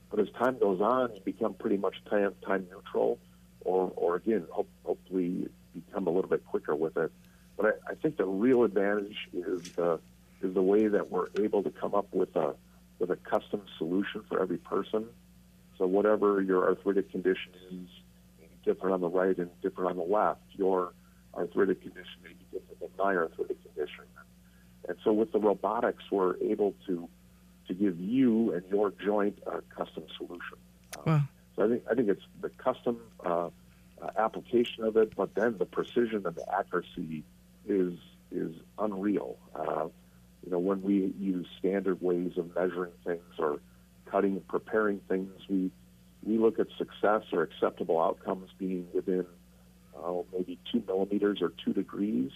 but 0.09 0.19
as 0.19 0.27
time 0.37 0.57
goes 0.59 0.81
on, 0.81 1.13
you 1.15 1.21
become 1.21 1.53
pretty 1.53 1.77
much 1.77 1.95
time, 2.09 2.33
time 2.45 2.67
neutral, 2.71 3.19
or, 3.61 3.91
or 3.95 4.15
again, 4.15 4.45
hope, 4.49 4.69
hopefully 4.83 5.47
become 5.73 6.07
a 6.07 6.09
little 6.09 6.29
bit 6.29 6.45
quicker 6.45 6.75
with 6.75 6.95
it. 6.97 7.11
But 7.57 7.65
I, 7.65 7.91
I 7.91 7.95
think 7.95 8.17
the 8.17 8.25
real 8.25 8.63
advantage 8.63 9.17
is 9.33 9.61
the 9.75 9.99
is 10.43 10.53
the 10.53 10.61
way 10.61 10.87
that 10.87 11.09
we're 11.09 11.29
able 11.39 11.63
to 11.63 11.71
come 11.71 11.95
up 11.95 12.07
with 12.13 12.35
a 12.35 12.53
with 12.99 13.09
a 13.09 13.15
custom 13.15 13.61
solution 13.77 14.23
for 14.29 14.41
every 14.41 14.57
person. 14.57 15.07
So 15.77 15.85
whatever 15.85 16.41
your 16.41 16.67
arthritic 16.67 17.11
condition 17.11 17.51
is, 17.71 17.89
different 18.67 18.93
on 18.93 19.01
the 19.01 19.09
right 19.09 19.37
and 19.37 19.49
different 19.61 19.91
on 19.91 19.97
the 19.97 20.03
left. 20.03 20.41
Your 20.51 20.93
arthritic 21.33 21.81
condition 21.81 22.19
may 22.21 22.29
be 22.29 22.45
different 22.51 22.79
than 22.79 22.89
my 22.99 23.15
arthritic 23.15 23.57
condition. 23.63 24.03
And 24.87 24.97
so 25.03 25.13
with 25.13 25.31
the 25.31 25.39
robotics, 25.39 26.03
we're 26.11 26.37
able 26.37 26.75
to 26.87 27.07
give 27.79 27.99
you 27.99 28.53
and 28.53 28.63
your 28.69 28.91
joint 28.91 29.39
a 29.45 29.61
custom 29.75 30.03
solution. 30.17 30.57
Uh, 30.97 31.01
wow. 31.05 31.21
So 31.55 31.65
I 31.65 31.67
think 31.69 31.83
I 31.89 31.95
think 31.95 32.09
it's 32.09 32.25
the 32.41 32.49
custom 32.49 32.99
uh, 33.25 33.49
uh, 34.01 34.09
application 34.17 34.83
of 34.83 34.97
it, 34.97 35.15
but 35.15 35.33
then 35.35 35.57
the 35.57 35.65
precision 35.65 36.23
and 36.25 36.35
the 36.35 36.45
accuracy 36.53 37.23
is 37.67 37.93
is 38.31 38.53
unreal. 38.77 39.37
Uh, 39.55 39.87
you 40.45 40.51
know, 40.51 40.59
when 40.59 40.81
we 40.81 41.13
use 41.19 41.47
standard 41.59 42.01
ways 42.01 42.33
of 42.37 42.55
measuring 42.55 42.91
things 43.03 43.23
or 43.39 43.59
cutting 44.05 44.33
and 44.33 44.47
preparing 44.47 44.99
things, 45.07 45.31
we 45.49 45.71
we 46.23 46.37
look 46.37 46.59
at 46.59 46.67
success 46.77 47.23
or 47.31 47.41
acceptable 47.43 48.01
outcomes 48.01 48.49
being 48.57 48.87
within 48.93 49.25
uh, 49.97 50.13
maybe 50.33 50.59
two 50.71 50.83
millimeters 50.87 51.41
or 51.41 51.53
two 51.63 51.73
degrees. 51.73 52.31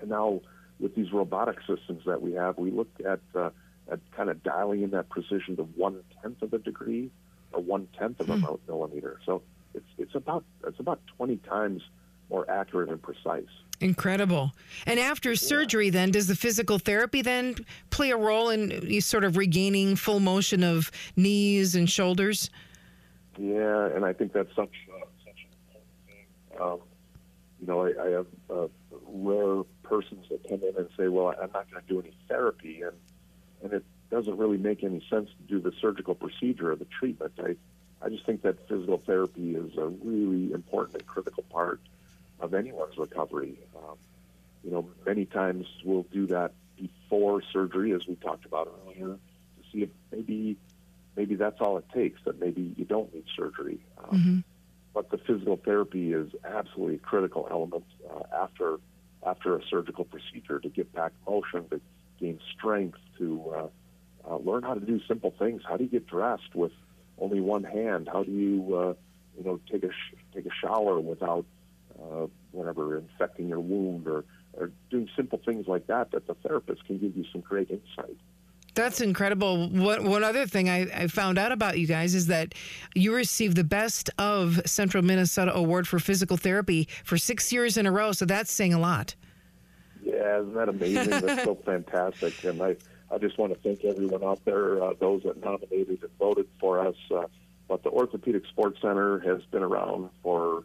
And 0.00 0.10
now 0.10 0.40
with 0.80 0.94
these 0.94 1.12
robotic 1.12 1.58
systems 1.60 2.02
that 2.06 2.20
we 2.20 2.32
have, 2.32 2.58
we 2.58 2.70
look 2.70 2.90
at 3.06 3.20
uh, 3.34 3.50
at 3.90 4.00
kind 4.16 4.30
of 4.30 4.42
dialing 4.42 4.82
in 4.82 4.90
that 4.90 5.08
precision 5.08 5.56
to 5.56 5.62
one 5.62 6.02
tenth 6.22 6.42
of 6.42 6.52
a 6.52 6.58
degree 6.58 7.10
or 7.52 7.60
one 7.60 7.88
tenth 7.98 8.20
of 8.20 8.30
a 8.30 8.36
mm. 8.36 8.58
millimeter. 8.66 9.20
So 9.26 9.42
it's 9.74 9.86
it's 9.98 10.14
about 10.14 10.44
it's 10.66 10.80
about 10.80 11.00
twenty 11.16 11.36
times 11.36 11.82
more 12.30 12.48
accurate 12.50 12.88
and 12.88 13.00
precise. 13.02 13.48
Incredible. 13.80 14.52
And 14.86 14.98
after 14.98 15.30
yeah. 15.30 15.36
surgery, 15.36 15.90
then 15.90 16.10
does 16.10 16.26
the 16.26 16.36
physical 16.36 16.78
therapy 16.78 17.22
then 17.22 17.56
play 17.90 18.10
a 18.10 18.16
role 18.16 18.48
in 18.50 18.70
you 18.82 19.00
sort 19.00 19.24
of 19.24 19.36
regaining 19.36 19.96
full 19.96 20.20
motion 20.20 20.62
of 20.62 20.90
knees 21.16 21.74
and 21.74 21.90
shoulders? 21.90 22.50
Yeah, 23.36 23.86
and 23.86 24.04
I 24.04 24.12
think 24.12 24.32
that's 24.32 24.54
such 24.54 24.70
uh, 24.88 25.06
such 25.24 25.44
an 25.44 25.50
important 25.66 25.90
thing. 26.06 26.62
Um, 26.62 26.78
you 27.60 27.66
know, 27.66 27.86
I, 27.86 28.06
I 28.06 28.10
have 28.10 28.26
uh, 28.48 28.68
rare 29.08 29.62
persons 29.82 30.26
that 30.30 30.48
come 30.48 30.60
in 30.62 30.76
and 30.76 30.88
say, 30.96 31.08
"Well, 31.08 31.34
I'm 31.40 31.50
not 31.52 31.70
going 31.70 31.82
to 31.82 31.88
do 31.88 32.00
any 32.00 32.16
therapy," 32.28 32.82
and 32.82 32.92
and 33.64 33.72
it 33.72 33.84
doesn't 34.10 34.36
really 34.36 34.58
make 34.58 34.84
any 34.84 35.04
sense 35.10 35.30
to 35.30 35.42
do 35.48 35.58
the 35.58 35.72
surgical 35.80 36.14
procedure 36.14 36.70
or 36.72 36.76
the 36.76 36.84
treatment. 36.84 37.32
I, 37.38 37.56
I 38.04 38.10
just 38.10 38.26
think 38.26 38.42
that 38.42 38.68
physical 38.68 38.98
therapy 38.98 39.56
is 39.56 39.76
a 39.78 39.86
really 39.86 40.52
important 40.52 40.96
and 40.96 41.06
critical 41.06 41.42
part 41.44 41.80
of 42.40 42.52
anyone's 42.54 42.98
recovery. 42.98 43.58
Um, 43.76 43.96
you 44.62 44.70
know, 44.70 44.88
many 45.06 45.24
times 45.24 45.66
we'll 45.84 46.06
do 46.12 46.26
that 46.26 46.52
before 46.76 47.42
surgery, 47.52 47.92
as 47.92 48.06
we 48.06 48.16
talked 48.16 48.44
about 48.44 48.72
earlier, 48.86 49.14
to 49.16 49.70
see 49.72 49.82
if 49.82 49.90
maybe 50.12 50.56
maybe 51.16 51.34
that's 51.36 51.60
all 51.60 51.78
it 51.78 51.86
takes. 51.94 52.20
That 52.24 52.38
maybe 52.38 52.74
you 52.76 52.84
don't 52.84 53.12
need 53.14 53.24
surgery. 53.34 53.78
Um, 53.98 54.18
mm-hmm. 54.18 54.38
But 54.92 55.10
the 55.10 55.18
physical 55.18 55.56
therapy 55.56 56.12
is 56.12 56.30
absolutely 56.44 56.96
a 56.96 56.98
critical 56.98 57.48
element 57.50 57.84
uh, 58.08 58.22
after 58.42 58.78
after 59.24 59.56
a 59.56 59.62
surgical 59.70 60.04
procedure 60.04 60.60
to 60.60 60.68
get 60.68 60.92
back 60.92 61.12
motion, 61.26 61.66
to 61.70 61.80
gain 62.20 62.38
strength, 62.56 62.98
to 63.18 63.52
uh, 63.54 64.30
uh, 64.30 64.36
learn 64.38 64.62
how 64.62 64.74
to 64.74 64.80
do 64.80 65.00
simple 65.06 65.34
things. 65.38 65.62
How 65.68 65.76
do 65.76 65.84
you 65.84 65.90
get 65.90 66.06
dressed 66.06 66.54
with 66.54 66.72
only 67.18 67.40
one 67.40 67.64
hand? 67.64 68.08
How 68.12 68.22
do 68.22 68.32
you, 68.32 68.74
uh, 68.74 68.94
you 69.36 69.44
know, 69.44 69.60
take 69.70 69.84
a 69.84 69.90
sh- 69.90 70.16
take 70.34 70.46
a 70.46 70.54
shower 70.60 71.00
without 71.00 71.44
uh, 71.98 72.26
whatever 72.52 72.98
infecting 72.98 73.48
your 73.48 73.60
wound, 73.60 74.06
or, 74.08 74.24
or 74.54 74.70
doing 74.90 75.08
simple 75.16 75.40
things 75.44 75.66
like 75.66 75.86
that? 75.86 76.10
That 76.12 76.26
the 76.26 76.34
therapist 76.34 76.84
can 76.86 76.98
give 76.98 77.16
you 77.16 77.24
some 77.32 77.40
great 77.40 77.70
insight. 77.70 78.16
That's 78.74 79.00
incredible. 79.00 79.68
One, 79.68 80.04
one 80.04 80.24
other 80.24 80.46
thing 80.46 80.68
I, 80.68 80.80
I, 80.92 81.06
found 81.06 81.38
out 81.38 81.52
about 81.52 81.78
you 81.78 81.86
guys 81.86 82.12
is 82.14 82.26
that 82.26 82.54
you 82.96 83.14
received 83.14 83.56
the 83.56 83.62
Best 83.62 84.10
of 84.18 84.60
Central 84.66 85.04
Minnesota 85.04 85.54
Award 85.54 85.86
for 85.86 86.00
Physical 86.00 86.36
Therapy 86.36 86.88
for 87.04 87.16
six 87.16 87.52
years 87.52 87.76
in 87.76 87.86
a 87.86 87.92
row. 87.92 88.10
So 88.10 88.24
that's 88.24 88.50
saying 88.50 88.74
a 88.74 88.80
lot. 88.80 89.14
Yeah, 90.04 90.40
isn't 90.40 90.54
that 90.54 90.68
amazing? 90.68 91.10
That's 91.10 91.44
so 91.44 91.54
fantastic. 91.54 92.44
And 92.44 92.60
I, 92.62 92.76
I 93.10 93.18
just 93.18 93.38
want 93.38 93.54
to 93.54 93.58
thank 93.60 93.84
everyone 93.84 94.22
out 94.22 94.44
there, 94.44 94.82
uh, 94.82 94.92
those 94.98 95.22
that 95.22 95.42
nominated 95.42 96.02
and 96.02 96.10
voted 96.18 96.46
for 96.60 96.86
us. 96.86 96.96
Uh, 97.10 97.24
but 97.68 97.82
the 97.82 97.88
Orthopedic 97.88 98.44
Sports 98.46 98.80
Center 98.82 99.18
has 99.20 99.42
been 99.50 99.62
around 99.62 100.10
for 100.22 100.64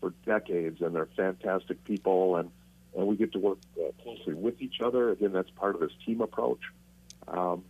for 0.00 0.14
decades, 0.24 0.80
and 0.80 0.94
they're 0.94 1.08
fantastic 1.16 1.82
people, 1.84 2.36
and, 2.36 2.50
and 2.96 3.06
we 3.06 3.16
get 3.16 3.32
to 3.32 3.38
work 3.40 3.58
uh, 3.76 3.90
closely 4.02 4.32
with 4.32 4.62
each 4.62 4.80
other. 4.80 5.10
Again, 5.10 5.32
that's 5.32 5.50
part 5.50 5.74
of 5.74 5.80
this 5.80 5.90
team 6.06 6.20
approach. 6.20 6.60
Um, 7.26 7.64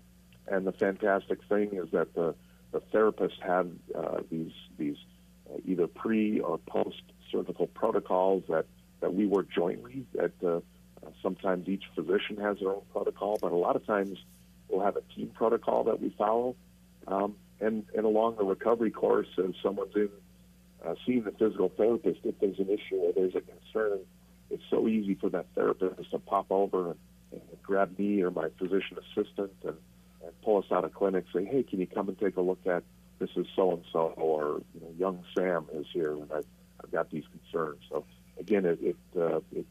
and 0.46 0.66
the 0.66 0.72
fantastic 0.72 1.42
thing 1.48 1.70
is 1.72 1.90
that 1.92 2.14
the 2.14 2.34
the 2.70 2.80
therapists 2.92 3.40
have 3.40 3.68
uh, 3.94 4.20
these 4.30 4.52
these 4.76 4.96
uh, 5.50 5.56
either 5.64 5.86
pre 5.86 6.38
or 6.40 6.58
post 6.58 7.02
surgical 7.32 7.66
protocols 7.66 8.44
that 8.48 8.66
that 9.00 9.14
we 9.14 9.26
work 9.26 9.50
jointly 9.50 10.04
at 10.22 10.32
uh, 10.46 10.60
uh, 11.04 11.10
sometimes 11.22 11.68
each 11.68 11.84
physician 11.94 12.36
has 12.38 12.58
their 12.58 12.70
own 12.70 12.82
protocol, 12.92 13.38
but 13.40 13.52
a 13.52 13.56
lot 13.56 13.76
of 13.76 13.86
times 13.86 14.18
we'll 14.68 14.84
have 14.84 14.96
a 14.96 15.02
team 15.14 15.30
protocol 15.34 15.84
that 15.84 16.00
we 16.00 16.10
follow. 16.10 16.56
Um, 17.06 17.34
and, 17.60 17.84
and 17.96 18.04
along 18.04 18.36
the 18.36 18.44
recovery 18.44 18.90
course, 18.90 19.26
as 19.38 19.54
someone's 19.62 19.94
in 19.96 20.08
uh, 20.86 20.94
seeing 21.04 21.24
the 21.24 21.32
physical 21.32 21.72
therapist, 21.76 22.20
if 22.24 22.38
there's 22.40 22.58
an 22.58 22.68
issue 22.68 22.96
or 22.96 23.12
there's 23.12 23.34
a 23.34 23.40
concern, 23.40 24.00
it's 24.50 24.62
so 24.70 24.86
easy 24.88 25.14
for 25.14 25.28
that 25.30 25.46
therapist 25.54 26.10
to 26.10 26.18
pop 26.18 26.46
over 26.50 26.90
and, 26.90 26.98
and 27.32 27.62
grab 27.62 27.98
me 27.98 28.22
or 28.22 28.30
my 28.30 28.48
physician 28.58 28.96
assistant 28.98 29.52
and, 29.64 29.76
and 30.22 30.42
pull 30.42 30.58
us 30.58 30.64
out 30.70 30.84
of 30.84 30.94
clinic, 30.94 31.24
say, 31.34 31.44
hey, 31.44 31.62
can 31.62 31.80
you 31.80 31.86
come 31.86 32.08
and 32.08 32.18
take 32.18 32.36
a 32.36 32.40
look 32.40 32.64
at 32.66 32.82
this 33.18 33.30
is 33.36 33.46
so 33.56 33.72
and 33.72 33.84
so, 33.92 34.14
or 34.16 34.60
you 34.74 34.80
know, 34.80 34.94
young 34.96 35.24
Sam 35.36 35.66
is 35.72 35.86
here, 35.92 36.12
and 36.12 36.30
I've, 36.32 36.46
I've 36.82 36.90
got 36.90 37.10
these 37.10 37.24
concerns. 37.32 37.80
So 37.90 38.04
again, 38.38 38.64
it 38.64 38.78
it, 38.80 38.96
uh, 39.16 39.40
it, 39.52 39.66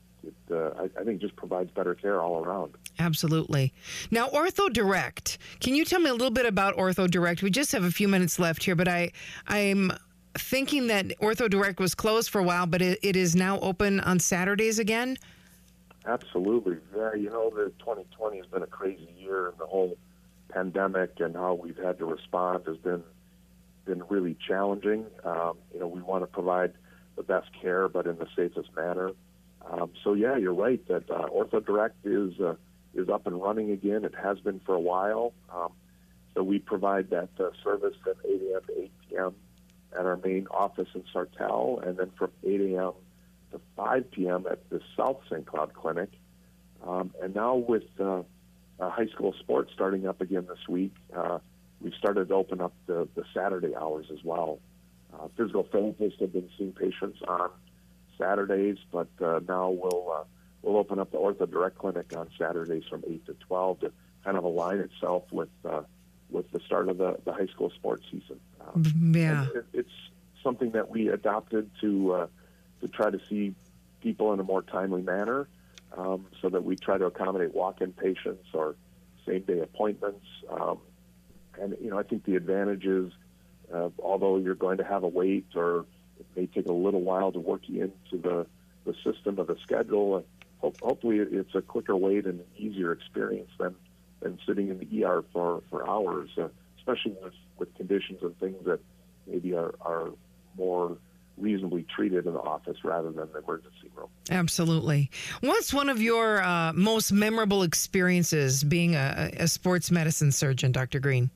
uh, 0.52 0.72
I, 0.78 0.90
I, 1.00 1.04
think 1.04 1.22
just 1.22 1.36
provides 1.36 1.72
better 1.72 1.96
care 1.96 2.22
all 2.22 2.44
around. 2.44 2.76
Absolutely. 3.00 3.74
Now, 4.12 4.28
Ortho 4.30 4.72
Direct. 4.72 5.38
Can 5.60 5.76
you 5.76 5.86
tell 5.86 6.00
me 6.00 6.10
a 6.10 6.14
little 6.14 6.32
bit 6.32 6.46
about 6.46 6.78
Ortho 6.78 7.10
Direct? 7.10 7.44
We 7.44 7.52
just 7.52 7.72
have 7.72 7.84
a 7.84 7.92
few 7.92 8.08
minutes 8.08 8.40
left 8.40 8.64
here, 8.64 8.76
but 8.76 8.88
I 8.88 9.12
I'm 9.48 9.92
thinking 10.38 10.88
that 10.88 11.08
Ortho 11.20 11.50
Direct 11.50 11.80
was 11.80 11.96
closed 11.96 12.30
for 12.30 12.40
a 12.40 12.44
while, 12.44 12.66
but 12.66 12.82
it, 12.82 13.00
it 13.02 13.16
is 13.16 13.36
now 13.36 13.60
open 13.60 14.00
on 14.00 14.20
Saturdays 14.20 14.80
again. 14.80 15.18
Absolutely. 16.06 16.78
Yeah, 16.96 17.14
you 17.16 17.30
know, 17.30 17.50
the 17.50 17.72
2020 17.80 18.38
has 18.38 18.46
been 18.46 18.64
a 18.64 18.68
crazy 18.68 19.10
year, 19.18 19.50
and 19.50 19.58
the 19.58 19.66
whole 19.66 19.98
pandemic 20.50 21.20
and 21.20 21.36
how 21.36 21.54
we've 21.54 21.78
had 21.78 21.98
to 22.00 22.06
respond 22.06 22.66
has 22.66 22.78
been 22.78 23.04
been 23.86 24.04
really 24.10 24.36
challenging. 24.48 25.06
Um, 25.24 25.58
you 25.74 25.80
know, 25.80 25.88
we 25.88 26.02
want 26.02 26.24
to 26.24 26.28
provide 26.28 26.74
the 27.16 27.24
best 27.24 27.48
care, 27.62 27.88
but 27.88 28.06
in 28.06 28.18
the 28.18 28.28
safest 28.36 28.70
manner. 28.76 29.12
Um, 29.70 29.92
so 30.04 30.14
yeah, 30.14 30.38
you're 30.38 30.54
right 30.54 30.86
that 30.88 31.10
uh, 31.10 31.28
OrthoDirect 31.28 31.92
is 32.06 32.40
uh, 32.40 32.56
is 32.94 33.10
up 33.10 33.28
and 33.28 33.42
running 33.42 33.72
again. 33.72 34.06
It 34.06 34.16
has 34.16 34.40
been 34.40 34.60
for 34.66 34.76
a 34.76 34.80
while. 34.80 35.34
Um, 35.54 35.74
so 36.34 36.44
we 36.44 36.60
provide 36.60 37.10
that 37.10 37.30
uh, 37.40 37.50
service 37.64 37.96
from 38.04 38.14
8 38.24 38.42
a.m. 38.52 38.62
to 38.68 38.82
8 38.84 38.92
p.m. 39.10 39.36
at 39.98 40.06
our 40.06 40.18
main 40.18 40.48
office 40.52 40.88
in 40.94 41.04
Sartell, 41.14 41.86
and 41.86 41.98
then 41.98 42.12
from 42.18 42.32
8 42.44 42.62
a.m. 42.62 42.94
to 43.52 43.62
5 43.76 44.12
p.m. 44.12 44.46
at 44.50 44.70
the 44.70 44.80
South 44.96 45.20
St. 45.30 45.46
Cloud 45.46 45.74
Clinic. 45.74 46.10
Um, 46.86 47.12
and 47.22 47.36
now 47.36 47.56
with 47.56 47.84
uh, 48.00 48.22
uh, 48.80 48.90
high 48.90 49.08
school 49.08 49.34
sports 49.40 49.72
starting 49.74 50.08
up 50.08 50.22
again 50.22 50.46
this 50.48 50.68
week, 50.70 50.94
uh, 51.16 51.40
we've 51.82 51.96
started 51.96 52.28
to 52.30 52.36
open 52.36 52.62
up 52.62 52.74
the, 52.86 53.08
the 53.16 53.24
Saturday 53.34 53.76
hours 53.76 54.06
as 54.12 54.24
well. 54.24 54.60
Uh, 55.14 55.28
physical 55.36 55.64
therapists 55.64 56.20
have 56.20 56.34
been 56.34 56.50
seeing 56.58 56.72
patients 56.72 57.20
on 57.28 57.50
Saturdays, 58.18 58.78
but 58.92 59.08
uh, 59.22 59.40
now 59.48 59.70
we'll 59.70 60.12
uh, 60.12 60.24
we'll 60.62 60.78
open 60.78 61.00
up 61.00 61.12
the 61.12 61.18
Ortho 61.18 61.50
Direct 61.50 61.78
Clinic 61.78 62.16
on 62.16 62.30
Saturdays 62.38 62.84
from 62.90 63.04
eight 63.08 63.26
to 63.26 63.34
twelve 63.36 63.80
to 63.82 63.92
kind 64.24 64.38
of 64.38 64.44
align 64.44 64.80
itself 64.80 65.24
with 65.32 65.50
uh, 65.66 65.82
with 66.30 66.52
the 66.52 66.60
start 66.60 66.90
of 66.90 66.98
the, 66.98 67.18
the 67.26 67.34
high 67.34 67.48
school 67.48 67.70
sports 67.72 68.04
season. 68.12 68.40
Um, 68.62 69.14
yeah, 69.16 69.46
it, 69.56 69.66
it's 69.74 69.90
something 70.44 70.72
that 70.72 70.90
we 70.90 71.10
adopted 71.10 71.70
to 71.82 72.14
uh, 72.14 72.28
to 72.82 72.88
try 72.88 73.10
to 73.10 73.20
see 73.30 73.56
people 74.02 74.34
in 74.34 74.40
a 74.40 74.44
more 74.44 74.62
timely 74.62 75.02
manner, 75.02 75.48
um, 75.98 76.26
so 76.42 76.50
that 76.50 76.64
we 76.64 76.76
try 76.76 76.98
to 76.98 77.06
accommodate 77.06 77.54
walk-in 77.54 77.92
patients 77.94 78.48
or 78.54 78.76
same-day 79.26 79.60
appointments. 79.60 80.26
Um, 80.50 80.80
and 81.60 81.76
you 81.82 81.90
know, 81.90 81.98
I 81.98 82.04
think 82.04 82.24
the 82.24 82.36
advantage 82.36 82.86
is, 82.86 83.12
uh, 83.74 83.90
although 84.00 84.38
you're 84.38 84.56
going 84.56 84.78
to 84.78 84.84
have 84.84 85.04
a 85.04 85.08
wait 85.08 85.48
or 85.56 85.86
it 86.20 86.26
may 86.36 86.46
take 86.48 86.68
a 86.68 86.74
little 86.74 87.02
while 87.02 87.32
to 87.32 87.40
work 87.40 87.62
you 87.68 87.84
into 87.84 88.22
the 88.22 88.46
the 88.86 88.94
system 89.04 89.38
of 89.38 89.48
the 89.48 89.58
schedule. 89.64 90.24
Hope, 90.60 90.80
hopefully, 90.82 91.18
it's 91.20 91.54
a 91.54 91.62
quicker 91.62 91.96
wait 91.96 92.26
and 92.26 92.40
an 92.40 92.46
easier 92.58 92.92
experience 92.92 93.52
than 93.60 93.76
than 94.22 94.40
sitting 94.48 94.70
in 94.70 94.80
the 94.80 95.04
ER 95.04 95.24
for 95.32 95.62
for 95.70 95.88
hours, 95.88 96.30
uh, 96.38 96.48
especially 96.78 97.16
with 97.22 97.34
with 97.58 97.74
conditions 97.76 98.20
and 98.22 98.38
things 98.40 98.66
that 98.66 98.80
maybe 99.28 99.54
are 99.54 99.76
are 99.82 100.10
more 100.58 100.98
reasonably 101.38 101.86
treated 101.96 102.26
in 102.26 102.34
the 102.34 102.40
office 102.40 102.78
rather 102.84 103.12
than 103.12 103.32
the 103.32 103.40
emergency 103.40 103.90
room. 103.96 104.08
Absolutely. 104.30 105.10
What's 105.42 105.74
one 105.74 105.90
of 105.90 106.02
your 106.02 106.42
uh, 106.42 106.74
most 106.74 107.12
memorable 107.12 107.64
experiences 107.64 108.64
being 108.64 108.96
a, 108.96 109.32
a, 109.38 109.48
sports 109.48 109.92
medicine 109.92 110.32
surgeon, 110.32 110.72
Dr. 110.72 111.00
Green? 111.00 111.30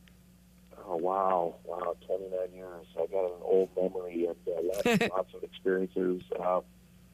Oh, 0.88 0.98
wow. 0.98 1.56
Wow, 1.66 1.96
29 2.08 2.32
years. 2.54 2.86
I 2.98 3.06
got 3.12 3.26
an 3.26 3.42
old 3.62 3.94
memory 3.94 4.28
and 4.28 4.36
uh, 4.48 4.62
lots, 4.62 5.02
lots 5.16 5.34
of 5.34 5.44
experiences. 5.44 6.22
Uh, 6.40 6.62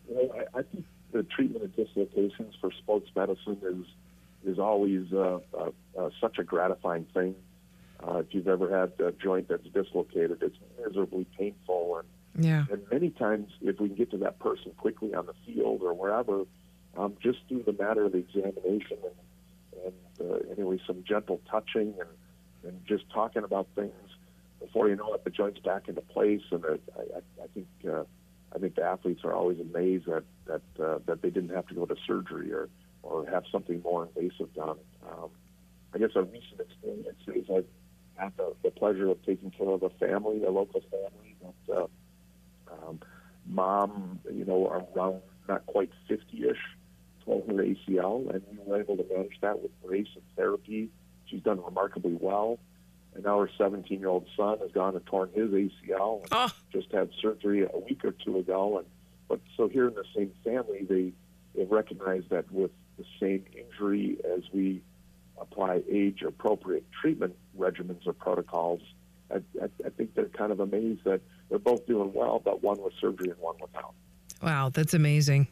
you 0.10 0.16
know, 0.16 0.34
I, 0.34 0.60
I, 0.60 0.62
think 0.64 0.86
the 1.12 1.24
treatment 1.24 1.66
of 1.66 1.76
dislocations 1.76 2.56
for 2.60 2.72
sports 2.72 3.10
medicine 3.16 3.58
is 3.64 3.86
is 4.46 4.60
always 4.60 5.12
uh, 5.14 5.40
uh, 5.58 5.72
uh, 5.98 6.10
such 6.22 6.38
a 6.38 6.44
gratifying 6.44 7.06
thing. 7.14 7.36
Uh, 8.06 8.18
if 8.18 8.28
you've 8.32 8.48
ever 8.48 8.70
had 8.70 8.94
a 9.06 9.12
joint 9.12 9.48
that's 9.50 9.68
dislocated, 9.74 10.38
it's 10.42 10.58
miserably 10.80 11.26
painful. 11.38 12.00
And, 12.00 12.46
yeah. 12.46 12.66
and 12.72 12.82
many 12.92 13.10
times, 13.10 13.52
if 13.62 13.80
we 13.80 13.90
can 13.90 13.98
get 13.98 14.12
to 14.12 14.18
that 14.18 14.40
person 14.40 14.72
quickly 14.78 15.14
on 15.14 15.26
the 15.26 15.34
field 15.46 15.82
or 15.82 15.94
wherever, 15.94 16.44
um, 16.96 17.16
just 17.22 17.40
through 17.48 17.64
the 17.64 17.74
matter 17.74 18.06
of 18.06 18.12
the 18.12 18.20
examination 18.20 18.98
and, 19.04 19.94
and 20.22 20.32
uh, 20.32 20.52
anyway, 20.52 20.80
some 20.86 21.04
gentle 21.08 21.42
touching 21.50 21.94
and, 22.00 22.10
and 22.64 22.82
just 22.88 23.10
talking 23.12 23.44
about 23.44 23.68
things, 23.76 23.92
before 24.60 24.90
you 24.90 24.96
know 24.96 25.14
it, 25.14 25.24
the 25.24 25.30
joint's 25.30 25.60
back 25.60 25.88
into 25.88 26.02
place. 26.02 26.42
And 26.52 26.64
uh, 26.66 26.78
I, 26.98 27.44
I 27.44 27.48
think 27.54 27.68
uh, 27.90 28.04
I 28.56 28.60
think 28.60 28.76
the 28.76 28.84
athletes 28.84 29.22
are 29.24 29.34
always 29.34 29.60
amazed 29.60 30.06
that 30.06 30.24
that 30.46 30.84
uh, 30.84 31.00
that 31.06 31.22
they 31.22 31.30
didn't 31.30 31.56
have 31.56 31.68
to 31.68 31.74
go 31.76 31.86
to 31.86 31.96
surgery 32.06 32.52
or 32.52 32.70
or 33.04 33.26
have 33.28 33.44
something 33.52 33.82
more 33.82 34.08
invasive 34.16 34.54
done. 34.54 34.78
Um, 35.10 35.30
I 35.94 36.00
guess 36.00 36.10
a 36.16 36.24
recent 36.24 36.60
experience 36.60 37.18
is 37.28 37.46
I've 37.50 37.66
had 38.16 38.34
the, 38.38 38.54
the 38.64 38.72
pleasure 38.72 39.10
of 39.10 39.24
taking 39.26 39.52
care 39.52 39.70
of 39.70 39.84
a 39.84 39.90
family, 39.92 40.44
a 40.44 40.50
local 40.50 40.82
family 40.82 41.36
that 41.42 41.74
uh, 41.74 41.88
um, 42.72 43.00
mom, 43.46 44.20
you 44.32 44.46
know, 44.46 44.68
around 44.96 45.22
not 45.48 45.66
quite 45.66 45.90
50-ish, 46.10 46.58
tore 47.24 47.44
her 47.48 47.54
ACL, 47.54 48.30
and 48.34 48.42
we 48.52 48.58
were 48.66 48.80
able 48.80 48.98
to 48.98 49.06
manage 49.14 49.40
that 49.42 49.62
with 49.62 49.72
brace 49.84 50.08
and 50.16 50.24
therapy. 50.36 50.90
She's 51.26 51.42
done 51.42 51.64
remarkably 51.64 52.18
well. 52.20 52.60
And 53.18 53.26
now 53.26 53.40
her 53.40 53.50
17 53.58 54.00
year 54.00 54.10
old 54.10 54.28
son 54.38 54.60
has 54.60 54.72
gone 54.72 54.96
and 54.96 55.04
torn 55.08 55.32
his 55.34 55.50
ACL 55.50 56.22
and 56.22 56.28
oh. 56.32 56.52
just 56.72 56.92
had 56.92 57.10
surgery 57.20 57.64
a 57.64 57.80
week 57.80 58.06
or 58.06 58.12
two 58.12 58.38
ago. 58.38 58.78
And 58.78 58.88
but 59.28 59.40
so 59.58 59.68
here 59.68 59.88
in 59.88 59.96
the 59.96 60.04
same 60.16 60.32
family, 60.44 60.86
they 60.88 61.14
they 61.56 61.66
recognize 61.66 62.22
that 62.30 62.52
with 62.52 62.70
the 63.00 63.06
same 63.20 63.44
injury 63.58 64.20
as 64.36 64.44
we 64.54 64.84
apply 65.42 65.82
age 65.90 66.22
appropriate 66.22 66.86
treatment 66.92 67.36
regimens 67.58 68.06
or 68.06 68.14
protocols. 68.14 68.82
I, 69.32 69.38
I, 69.62 69.66
I, 69.86 69.90
think 69.90 70.14
they're 70.14 70.30
kind 70.30 70.52
of 70.52 70.60
amazed 70.60 71.04
that 71.04 71.20
they're 71.50 71.60
both 71.60 71.86
doing 71.88 72.14
well, 72.14 72.40
but 72.40 72.64
one 72.64 72.82
with 72.82 72.94
surgery 73.02 73.30
and 73.32 73.40
one 73.40 73.56
without. 73.60 73.94
Wow, 74.44 74.70
that's 74.70 74.94
amazing. 74.94 75.48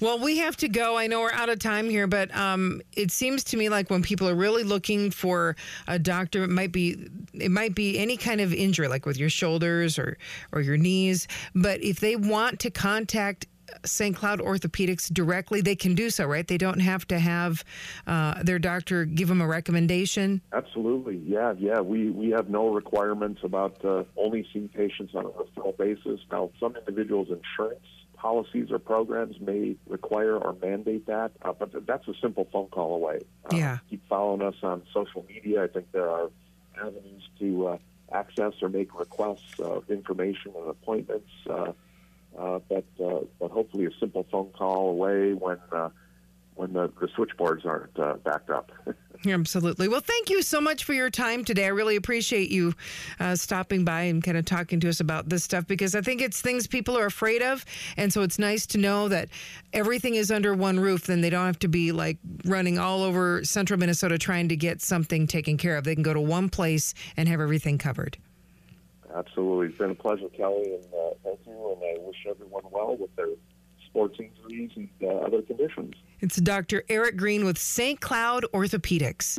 Well, 0.00 0.18
we 0.18 0.38
have 0.38 0.56
to 0.58 0.68
go. 0.68 0.96
I 0.96 1.06
know 1.06 1.20
we're 1.20 1.32
out 1.32 1.50
of 1.50 1.58
time 1.58 1.90
here, 1.90 2.06
but 2.06 2.34
um, 2.34 2.80
it 2.96 3.10
seems 3.10 3.44
to 3.44 3.56
me 3.58 3.68
like 3.68 3.90
when 3.90 4.02
people 4.02 4.26
are 4.28 4.34
really 4.34 4.64
looking 4.64 5.10
for 5.10 5.56
a 5.86 5.98
doctor, 5.98 6.42
it 6.42 6.50
might 6.50 6.72
be 6.72 7.08
it 7.34 7.50
might 7.50 7.74
be 7.74 7.98
any 7.98 8.16
kind 8.16 8.40
of 8.40 8.54
injury, 8.54 8.88
like 8.88 9.04
with 9.04 9.18
your 9.18 9.28
shoulders 9.28 9.98
or 9.98 10.16
or 10.52 10.62
your 10.62 10.78
knees. 10.78 11.28
But 11.54 11.82
if 11.82 12.00
they 12.00 12.16
want 12.16 12.60
to 12.60 12.70
contact 12.70 13.46
St. 13.84 14.16
Cloud 14.16 14.40
Orthopedics 14.40 15.12
directly, 15.12 15.60
they 15.60 15.76
can 15.76 15.94
do 15.94 16.08
so, 16.08 16.24
right? 16.26 16.46
They 16.46 16.58
don't 16.58 16.80
have 16.80 17.06
to 17.08 17.18
have 17.18 17.62
uh, 18.06 18.42
their 18.42 18.58
doctor 18.58 19.04
give 19.04 19.28
them 19.28 19.40
a 19.40 19.46
recommendation. 19.46 20.40
Absolutely, 20.52 21.18
yeah, 21.26 21.54
yeah. 21.58 21.80
We 21.80 22.10
we 22.10 22.30
have 22.30 22.48
no 22.48 22.72
requirements 22.72 23.42
about 23.44 23.84
uh, 23.84 24.04
only 24.16 24.46
seeing 24.50 24.68
patients 24.68 25.14
on 25.14 25.26
a 25.26 25.28
referral 25.28 25.76
basis. 25.76 26.20
Now, 26.32 26.50
some 26.58 26.74
individuals' 26.76 27.28
insurance 27.28 27.84
policies 28.20 28.70
or 28.70 28.78
programs 28.78 29.40
may 29.40 29.76
require 29.86 30.36
or 30.36 30.54
mandate 30.60 31.06
that, 31.06 31.32
uh, 31.42 31.52
but 31.52 31.86
that's 31.86 32.06
a 32.06 32.14
simple 32.20 32.46
phone 32.52 32.68
call 32.68 32.94
away. 32.94 33.20
Uh, 33.46 33.56
yeah. 33.56 33.78
Keep 33.88 34.06
following 34.08 34.42
us 34.42 34.56
on 34.62 34.82
social 34.92 35.24
media. 35.28 35.64
I 35.64 35.68
think 35.68 35.90
there 35.92 36.08
are 36.08 36.30
avenues 36.78 37.28
to 37.38 37.66
uh, 37.68 37.78
access 38.12 38.52
or 38.60 38.68
make 38.68 38.98
requests 38.98 39.58
of 39.58 39.90
information 39.90 40.52
and 40.54 40.68
appointments. 40.68 41.30
Uh, 41.48 41.72
uh, 42.38 42.60
but 42.68 42.84
uh, 43.04 43.20
but 43.40 43.50
hopefully 43.50 43.86
a 43.86 43.90
simple 43.98 44.24
phone 44.30 44.50
call 44.50 44.90
away 44.90 45.32
when 45.32 45.58
uh, 45.72 45.88
when 46.54 46.72
the, 46.72 46.92
the 47.00 47.08
switchboards 47.14 47.64
aren't 47.64 47.98
uh, 47.98 48.14
backed 48.24 48.50
up. 48.50 48.70
Absolutely. 49.26 49.86
Well, 49.86 50.00
thank 50.00 50.30
you 50.30 50.40
so 50.40 50.60
much 50.60 50.84
for 50.84 50.94
your 50.94 51.10
time 51.10 51.44
today. 51.44 51.66
I 51.66 51.68
really 51.68 51.96
appreciate 51.96 52.50
you 52.50 52.74
uh, 53.18 53.36
stopping 53.36 53.84
by 53.84 54.02
and 54.02 54.22
kind 54.22 54.38
of 54.38 54.46
talking 54.46 54.80
to 54.80 54.88
us 54.88 55.00
about 55.00 55.28
this 55.28 55.44
stuff 55.44 55.66
because 55.66 55.94
I 55.94 56.00
think 56.00 56.22
it's 56.22 56.40
things 56.40 56.66
people 56.66 56.96
are 56.96 57.04
afraid 57.04 57.42
of. 57.42 57.64
And 57.98 58.10
so 58.12 58.22
it's 58.22 58.38
nice 58.38 58.66
to 58.68 58.78
know 58.78 59.08
that 59.08 59.28
everything 59.74 60.14
is 60.14 60.30
under 60.30 60.54
one 60.54 60.80
roof. 60.80 61.06
Then 61.06 61.20
they 61.20 61.28
don't 61.28 61.44
have 61.44 61.58
to 61.60 61.68
be 61.68 61.92
like 61.92 62.16
running 62.46 62.78
all 62.78 63.02
over 63.02 63.44
central 63.44 63.78
Minnesota 63.78 64.16
trying 64.16 64.48
to 64.48 64.56
get 64.56 64.80
something 64.80 65.26
taken 65.26 65.58
care 65.58 65.76
of. 65.76 65.84
They 65.84 65.94
can 65.94 66.02
go 66.02 66.14
to 66.14 66.20
one 66.20 66.48
place 66.48 66.94
and 67.16 67.28
have 67.28 67.40
everything 67.40 67.76
covered. 67.76 68.16
Absolutely. 69.14 69.66
It's 69.66 69.78
been 69.78 69.90
a 69.90 69.94
pleasure, 69.94 70.28
Kelly, 70.28 70.74
and 70.74 70.84
uh, 70.94 71.10
thank 71.24 71.40
you. 71.46 71.76
And 71.76 71.82
I 71.82 72.02
wish 72.06 72.16
everyone 72.28 72.64
well 72.70 72.96
with 72.96 73.14
their 73.16 73.28
sports 73.86 74.18
injuries 74.18 74.70
and 74.76 74.88
uh, 75.02 75.26
other 75.26 75.42
conditions. 75.42 75.94
It's 76.22 76.36
Dr. 76.36 76.82
Eric 76.90 77.16
Green 77.16 77.46
with 77.46 77.56
St. 77.56 77.98
Cloud 77.98 78.44
Orthopedics. 78.52 79.38